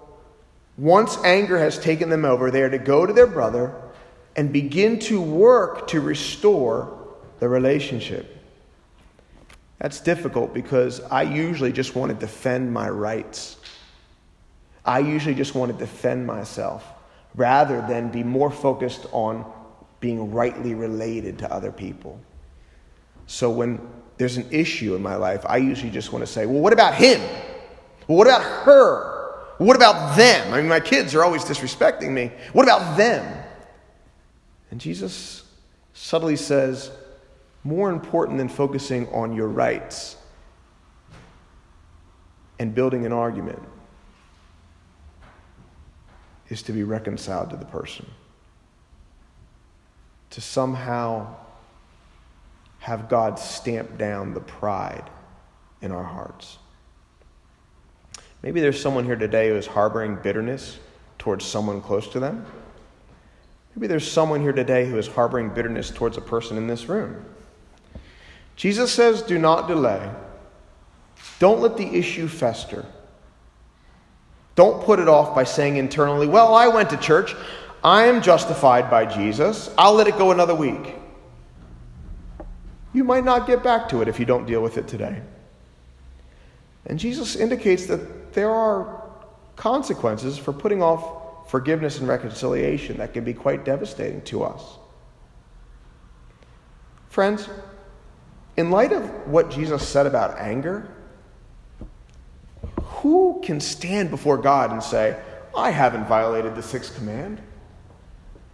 once 0.79 1.17
anger 1.25 1.59
has 1.59 1.79
taken 1.79 2.09
them 2.09 2.25
over, 2.25 2.51
they 2.51 2.63
are 2.63 2.71
to 2.71 2.79
go 2.79 3.05
to 3.05 3.13
their 3.13 3.27
brother 3.27 3.75
and 4.37 4.53
begin 4.53 4.99
to 4.99 5.21
work 5.21 5.89
to 5.89 6.01
restore 6.01 6.99
the 7.41 7.49
relationship. 7.49 8.39
That's 9.79 10.01
difficult 10.01 10.55
because 10.55 11.01
I 11.01 11.23
usually 11.23 11.73
just 11.73 11.95
want 11.95 12.13
to 12.13 12.19
defend 12.19 12.73
my 12.73 12.89
rights. 12.89 13.57
I 14.85 15.01
usually 15.01 15.35
just 15.35 15.55
want 15.55 15.73
to 15.73 15.79
defend 15.79 16.27
myself 16.27 16.85
rather 17.35 17.85
than 17.89 18.11
be 18.11 18.23
more 18.23 18.51
focused 18.51 19.07
on 19.13 19.45
being 20.01 20.33
rightly 20.33 20.75
related 20.75 21.39
to 21.39 21.53
other 21.53 21.73
people. 21.73 22.21
So 23.27 23.51
when 23.51 23.81
there's 24.19 24.37
an 24.37 24.47
issue 24.51 24.95
in 24.95 25.03
my 25.03 25.17
life, 25.17 25.45
I 25.47 25.57
usually 25.59 25.91
just 25.91 26.13
want 26.13 26.25
to 26.25 26.31
say, 26.31 26.47
well, 26.47 26.61
what 26.61 26.73
about 26.73 26.95
him? 26.95 27.21
Well, 28.07 28.19
what 28.19 28.27
about 28.27 28.43
her? 28.43 29.12
What 29.59 29.77
about 29.77 30.17
them? 30.17 30.53
I 30.53 30.59
mean, 30.59 30.69
my 30.69 30.81
kids 30.81 31.15
are 31.15 31.25
always 31.25 31.45
disrespecting 31.45 32.11
me. 32.11 32.33
What 32.53 32.65
about 32.65 32.97
them? 32.97 33.45
And 34.71 34.81
Jesus 34.81 35.45
subtly 35.93 36.37
says, 36.37 36.91
more 37.65 37.91
important 37.91 38.39
than 38.39 38.49
focusing 38.49 39.09
on 39.09 39.35
your 39.35 39.49
rights 39.49 40.17
and 42.59 42.75
building 42.75 43.07
an 43.07 43.13
argument 43.13 43.63
is 46.49 46.63
to 46.63 46.73
be 46.73 46.83
reconciled 46.83 47.51
to 47.51 47.57
the 47.57 47.65
person. 47.65 48.07
To 50.31 50.41
somehow 50.41 51.35
have 52.81 53.09
God 53.09 53.39
stamp 53.39 53.97
down 53.97 54.35
the 54.35 54.41
pride 54.41 55.09
in 55.81 55.93
our 55.93 56.03
hearts. 56.03 56.59
Maybe 58.43 58.61
there's 58.61 58.81
someone 58.81 59.05
here 59.05 59.17
today 59.17 59.49
who 59.49 59.57
is 59.57 59.67
harboring 59.67 60.17
bitterness 60.17 60.79
towards 61.19 61.45
someone 61.45 61.81
close 61.81 62.09
to 62.09 62.21
them. 62.21 62.45
Maybe 63.75 63.87
there's 63.87 64.11
someone 64.11 64.41
here 64.41 64.53
today 64.53 64.87
who 64.87 64.99
is 64.99 65.07
harboring 65.07 65.51
bitterness 65.51 65.91
towards 65.91 66.17
a 66.17 66.21
person 66.21 66.57
in 66.57 66.67
this 66.67 66.89
room. 66.89 67.25
Jesus 68.57 68.93
says, 68.93 69.23
Do 69.23 69.39
not 69.39 69.69
delay. 69.69 70.11
Don't 71.39 71.61
let 71.61 71.77
the 71.77 71.87
issue 71.87 72.29
fester. 72.29 72.85
Don't 74.55 74.85
put 74.85 74.99
it 74.99 75.09
off 75.09 75.35
by 75.35 75.45
saying 75.45 75.77
internally, 75.77 76.27
Well, 76.27 76.55
I 76.55 76.69
went 76.69 76.91
to 76.91 76.97
church. 76.97 77.35
I 77.85 78.05
am 78.05 78.23
justified 78.23 78.91
by 78.91 79.07
Jesus. 79.07 79.71
I'll 79.79 79.95
let 79.95 80.07
it 80.07 80.19
go 80.19 80.31
another 80.31 80.55
week 80.55 80.97
you 82.93 83.05
might 83.05 83.25
not 83.25 83.47
get 83.47 83.63
back 83.63 83.89
to 83.89 84.03
it 84.03 84.09
if 84.09 84.21
you 84.21 84.27
don't 84.27 84.47
deal 84.47 84.63
with 84.63 84.77
it 84.77 84.87
today. 84.87 85.23
And 86.87 86.99
Jesus 86.99 87.37
indicates 87.37 87.87
that 87.87 88.33
there 88.33 88.51
are 88.51 89.03
consequences 89.57 90.39
for 90.39 90.53
putting 90.53 90.83
off 90.83 91.51
forgiveness 91.51 91.99
and 91.99 92.09
reconciliation 92.09 92.97
that 92.99 93.13
can 93.13 93.25
be 93.25 93.35
quite 93.35 93.65
devastating 93.65 94.23
to 94.23 94.45
us. 94.45 94.63
Friends, 97.09 97.49
in 98.57 98.71
light 98.71 98.93
of 98.93 99.05
what 99.27 99.51
Jesus 99.51 99.87
said 99.87 100.07
about 100.07 100.39
anger, 100.39 100.89
who 102.83 103.41
can 103.45 103.61
stand 103.61 104.11
before 104.11 104.39
God 104.39 104.73
and 104.73 104.83
say, 104.83 105.21
I 105.55 105.71
haven't 105.71 106.07
violated 106.07 106.55
the 106.55 106.63
sixth 106.63 106.95
command? 106.97 107.41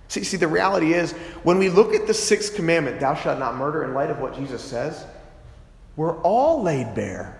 See, 0.08 0.24
see, 0.24 0.38
the 0.38 0.48
reality 0.48 0.94
is, 0.94 1.12
when 1.42 1.58
we 1.58 1.68
look 1.68 1.94
at 1.94 2.06
the 2.06 2.14
sixth 2.14 2.56
commandment, 2.56 2.98
thou 2.98 3.14
shalt 3.14 3.38
not 3.38 3.56
murder, 3.56 3.84
in 3.84 3.94
light 3.94 4.10
of 4.10 4.18
what 4.18 4.34
Jesus 4.34 4.62
says, 4.62 5.04
we're 5.96 6.18
all 6.22 6.62
laid 6.62 6.94
bare. 6.94 7.37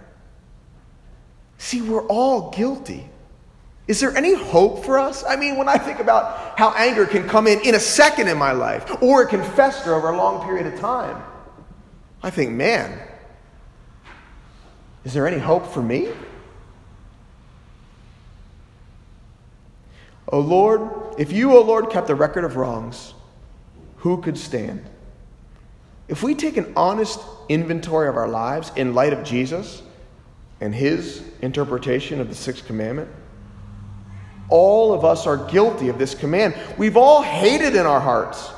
See, 1.58 1.82
we're 1.82 2.06
all 2.06 2.50
guilty. 2.50 3.08
Is 3.88 4.00
there 4.00 4.16
any 4.16 4.34
hope 4.34 4.84
for 4.84 4.98
us? 4.98 5.24
I 5.26 5.36
mean, 5.36 5.56
when 5.56 5.68
I 5.68 5.76
think 5.76 5.98
about 5.98 6.58
how 6.58 6.72
anger 6.74 7.06
can 7.06 7.28
come 7.28 7.46
in 7.46 7.60
in 7.60 7.74
a 7.74 7.80
second 7.80 8.28
in 8.28 8.38
my 8.38 8.52
life, 8.52 9.02
or 9.02 9.22
it 9.22 9.28
can 9.28 9.42
fester 9.42 9.94
over 9.94 10.10
a 10.10 10.16
long 10.16 10.44
period 10.44 10.66
of 10.72 10.78
time, 10.78 11.22
I 12.22 12.30
think, 12.30 12.52
man, 12.52 13.00
is 15.04 15.14
there 15.14 15.26
any 15.26 15.38
hope 15.38 15.66
for 15.66 15.82
me? 15.82 16.08
O 20.30 20.40
Lord, 20.40 20.82
if 21.18 21.32
you, 21.32 21.56
O 21.56 21.62
Lord, 21.62 21.88
kept 21.90 22.10
a 22.10 22.14
record 22.14 22.44
of 22.44 22.56
wrongs, 22.56 23.14
who 23.98 24.20
could 24.20 24.36
stand? 24.36 24.84
If 26.08 26.22
we 26.22 26.34
take 26.34 26.56
an 26.56 26.72
honest 26.76 27.20
inventory 27.48 28.08
of 28.08 28.16
our 28.16 28.28
lives 28.28 28.70
in 28.76 28.94
light 28.94 29.12
of 29.12 29.24
Jesus 29.24 29.82
and 30.60 30.74
his 30.74 31.22
interpretation 31.40 32.20
of 32.20 32.28
the 32.28 32.34
sixth 32.34 32.66
commandment, 32.66 33.08
all 34.48 34.92
of 34.92 35.04
us 35.04 35.26
are 35.26 35.36
guilty 35.36 35.88
of 35.88 35.98
this 35.98 36.14
command. 36.14 36.54
We've 36.78 36.96
all 36.96 37.22
hated 37.22 37.74
in 37.76 37.86
our 37.86 38.00
hearts. 38.00 38.50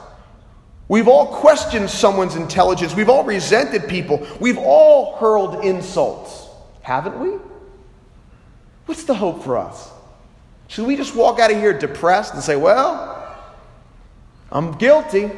We've 0.89 1.09
all 1.09 1.27
questioned 1.27 1.91
someone's 1.91 2.37
intelligence. 2.37 2.95
We've 2.95 3.09
all 3.09 3.25
resented 3.25 3.89
people. 3.89 4.27
We've 4.41 4.59
all 4.59 5.17
hurled 5.17 5.65
insults, 5.65 6.49
haven't 6.83 7.19
we? 7.21 7.39
What's 8.87 9.05
the 9.05 9.15
hope 9.15 9.45
for 9.45 9.57
us? 9.57 9.91
Should 10.69 10.87
we 10.87 10.97
just 10.97 11.15
walk 11.15 11.39
out 11.39 11.51
of 11.51 11.59
here 11.59 11.77
depressed 11.77 12.35
and 12.35 12.43
say, 12.43 12.57
well, 12.57 13.37
I'm 14.51 14.73
guilty? 14.79 15.31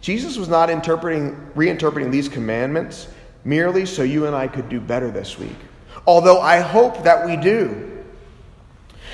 Jesus 0.00 0.36
was 0.36 0.48
not 0.48 0.70
interpreting, 0.70 1.36
reinterpreting 1.54 2.10
these 2.10 2.28
commandments 2.28 3.08
merely 3.44 3.86
so 3.86 4.02
you 4.02 4.26
and 4.26 4.34
I 4.34 4.48
could 4.48 4.68
do 4.68 4.80
better 4.80 5.10
this 5.10 5.38
week, 5.38 5.56
although 6.06 6.40
I 6.40 6.60
hope 6.60 7.04
that 7.04 7.26
we 7.26 7.36
do. 7.36 8.04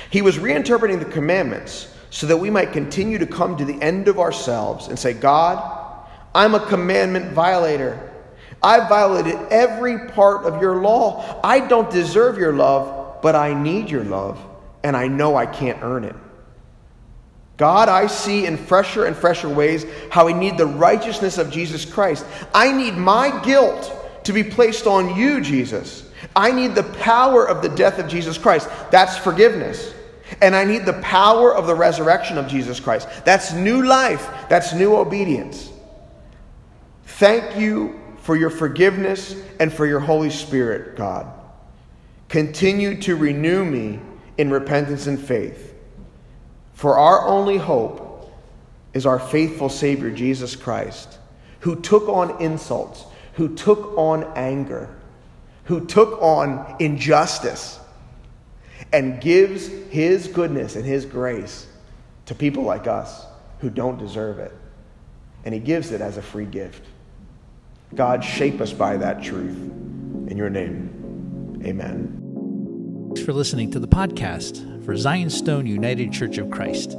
He 0.09 0.21
was 0.21 0.37
reinterpreting 0.37 0.99
the 0.99 1.05
commandments 1.05 1.93
so 2.09 2.27
that 2.27 2.37
we 2.37 2.49
might 2.49 2.71
continue 2.71 3.17
to 3.17 3.25
come 3.25 3.57
to 3.57 3.65
the 3.65 3.81
end 3.81 4.07
of 4.07 4.19
ourselves 4.19 4.87
and 4.87 4.97
say, 4.97 5.13
God, 5.13 6.05
I'm 6.33 6.55
a 6.55 6.65
commandment 6.65 7.33
violator. 7.33 8.13
I 8.61 8.87
violated 8.87 9.35
every 9.49 10.07
part 10.09 10.45
of 10.45 10.61
your 10.61 10.81
law. 10.81 11.39
I 11.43 11.59
don't 11.59 11.89
deserve 11.91 12.37
your 12.37 12.53
love, 12.53 13.21
but 13.21 13.35
I 13.35 13.53
need 13.53 13.89
your 13.89 14.03
love, 14.03 14.39
and 14.83 14.95
I 14.95 15.07
know 15.07 15.35
I 15.35 15.45
can't 15.45 15.81
earn 15.83 16.03
it. 16.03 16.15
God, 17.57 17.89
I 17.89 18.05
see 18.05 18.45
in 18.45 18.55
fresher 18.55 19.05
and 19.05 19.15
fresher 19.15 19.49
ways 19.49 19.85
how 20.11 20.27
I 20.27 20.33
need 20.33 20.57
the 20.57 20.67
righteousness 20.67 21.39
of 21.39 21.49
Jesus 21.49 21.85
Christ. 21.85 22.23
I 22.53 22.71
need 22.71 22.95
my 22.95 23.43
guilt 23.43 23.91
to 24.27 24.33
be 24.33 24.43
placed 24.43 24.85
on 24.87 25.15
you, 25.15 25.41
Jesus. 25.41 26.09
I 26.35 26.51
need 26.51 26.75
the 26.75 26.83
power 26.83 27.47
of 27.47 27.61
the 27.61 27.69
death 27.69 27.99
of 27.99 28.07
Jesus 28.07 28.37
Christ. 28.37 28.69
That's 28.91 29.17
forgiveness. 29.17 29.93
And 30.41 30.55
I 30.55 30.65
need 30.65 30.85
the 30.85 31.01
power 31.01 31.55
of 31.55 31.67
the 31.67 31.75
resurrection 31.75 32.37
of 32.37 32.47
Jesus 32.47 32.79
Christ. 32.79 33.07
That's 33.25 33.53
new 33.53 33.83
life. 33.85 34.29
That's 34.49 34.73
new 34.73 34.95
obedience. 34.95 35.71
Thank 37.05 37.57
you 37.57 37.99
for 38.21 38.35
your 38.35 38.49
forgiveness 38.49 39.35
and 39.59 39.71
for 39.71 39.85
your 39.85 40.01
Holy 40.01 40.29
Spirit, 40.29 40.97
God. 40.97 41.25
Continue 42.27 42.99
to 43.01 43.15
renew 43.15 43.63
me 43.63 43.99
in 44.37 44.51
repentance 44.51 45.07
and 45.07 45.19
faith. 45.19 45.73
For 46.73 46.97
our 46.97 47.25
only 47.25 47.57
hope 47.57 48.31
is 48.93 49.05
our 49.05 49.19
faithful 49.19 49.69
Savior, 49.69 50.11
Jesus 50.11 50.55
Christ, 50.55 51.17
who 51.61 51.79
took 51.79 52.09
on 52.09 52.41
insults, 52.41 53.05
who 53.37 53.55
took 53.55 53.95
on 53.97 54.23
anger, 54.35 54.89
who 55.65 55.85
took 55.85 56.19
on 56.21 56.75
injustice, 56.79 57.79
and 58.91 59.21
gives 59.21 59.67
his 59.67 60.27
goodness 60.27 60.75
and 60.75 60.83
his 60.83 61.05
grace 61.05 61.67
to 62.25 62.33
people 62.33 62.63
like 62.63 62.87
us 62.87 63.25
who 63.59 63.69
don't 63.69 63.99
deserve 63.99 64.39
it. 64.39 64.51
And 65.45 65.53
he 65.53 65.59
gives 65.59 65.91
it 65.91 66.01
as 66.01 66.17
a 66.17 66.21
free 66.21 66.45
gift. 66.45 66.83
God, 67.93 68.23
shape 68.23 68.59
us 68.59 68.73
by 68.73 68.97
that 68.97 69.21
truth. 69.21 69.55
In 70.27 70.35
your 70.35 70.49
name, 70.49 71.61
amen. 71.63 73.07
Thanks 73.09 73.21
for 73.21 73.33
listening 73.33 73.69
to 73.71 73.79
the 73.79 73.87
podcast 73.87 74.83
for 74.83 74.97
Zion 74.97 75.29
Stone 75.29 75.67
United 75.67 76.11
Church 76.11 76.39
of 76.39 76.49
Christ. 76.49 76.97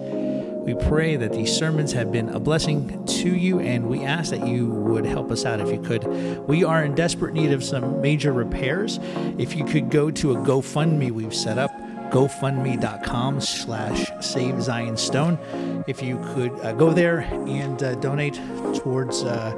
We 0.68 0.74
pray 0.74 1.16
that 1.16 1.32
these 1.32 1.50
sermons 1.50 1.92
have 1.92 2.12
been 2.12 2.28
a 2.28 2.38
blessing 2.38 3.02
to 3.06 3.34
you, 3.34 3.58
and 3.58 3.88
we 3.88 4.04
ask 4.04 4.28
that 4.32 4.46
you 4.46 4.66
would 4.66 5.06
help 5.06 5.30
us 5.30 5.46
out 5.46 5.60
if 5.60 5.72
you 5.72 5.80
could. 5.80 6.06
We 6.46 6.62
are 6.62 6.84
in 6.84 6.94
desperate 6.94 7.32
need 7.32 7.52
of 7.52 7.64
some 7.64 8.02
major 8.02 8.34
repairs. 8.34 9.00
If 9.38 9.56
you 9.56 9.64
could 9.64 9.88
go 9.88 10.10
to 10.10 10.32
a 10.32 10.36
GoFundMe 10.36 11.10
we've 11.10 11.34
set 11.34 11.56
up, 11.56 11.70
gofundme.com 12.10 13.40
slash 13.40 14.10
save 14.20 14.60
zion 14.60 14.98
stone 14.98 15.38
if 15.86 16.02
you 16.02 16.18
could 16.34 16.52
uh, 16.60 16.72
go 16.72 16.92
there 16.92 17.20
and 17.20 17.82
uh, 17.82 17.94
donate 17.96 18.38
towards 18.74 19.24
uh, 19.24 19.52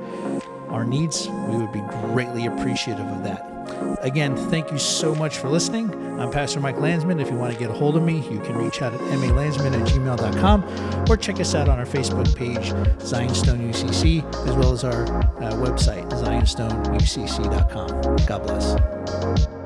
our 0.69 0.85
needs 0.85 1.29
we 1.29 1.57
would 1.57 1.73
be 1.73 1.81
greatly 2.13 2.47
appreciative 2.47 3.07
of 3.07 3.23
that 3.23 3.99
again 4.03 4.37
thank 4.51 4.69
you 4.73 4.79
so 4.79 5.15
much 5.15 5.39
for 5.39 5.49
listening 5.49 6.10
i'm 6.21 6.31
pastor 6.31 6.61
mike 6.61 6.79
landsman. 6.79 7.19
If 7.19 7.31
you 7.31 7.37
want 7.37 7.53
to 7.53 7.59
get 7.59 7.71
a 7.71 7.73
hold 7.73 7.97
of 7.97 8.03
me 8.03 8.19
you 8.31 8.41
can 8.41 8.57
reach 8.57 8.83
out 8.83 8.93
at 8.95 9.01
malandsman 9.01 9.73
at 9.73 9.89
gmail.com 9.89 10.65
or 11.11 11.17
check 11.17 11.41
us 11.41 11.55
out 11.55 11.69
on 11.69 11.79
our 11.79 11.87
facebook 11.87 12.37
page 12.37 12.73
zionstone 12.99 13.71
ucc 13.71 14.23
as 14.47 14.55
well 14.55 14.73
as 14.73 14.85
our 14.85 15.05
uh, 15.05 15.55
website 15.55 16.09
zionstoneucc.com 16.11 18.17
god 18.27 18.43
bless 18.47 19.60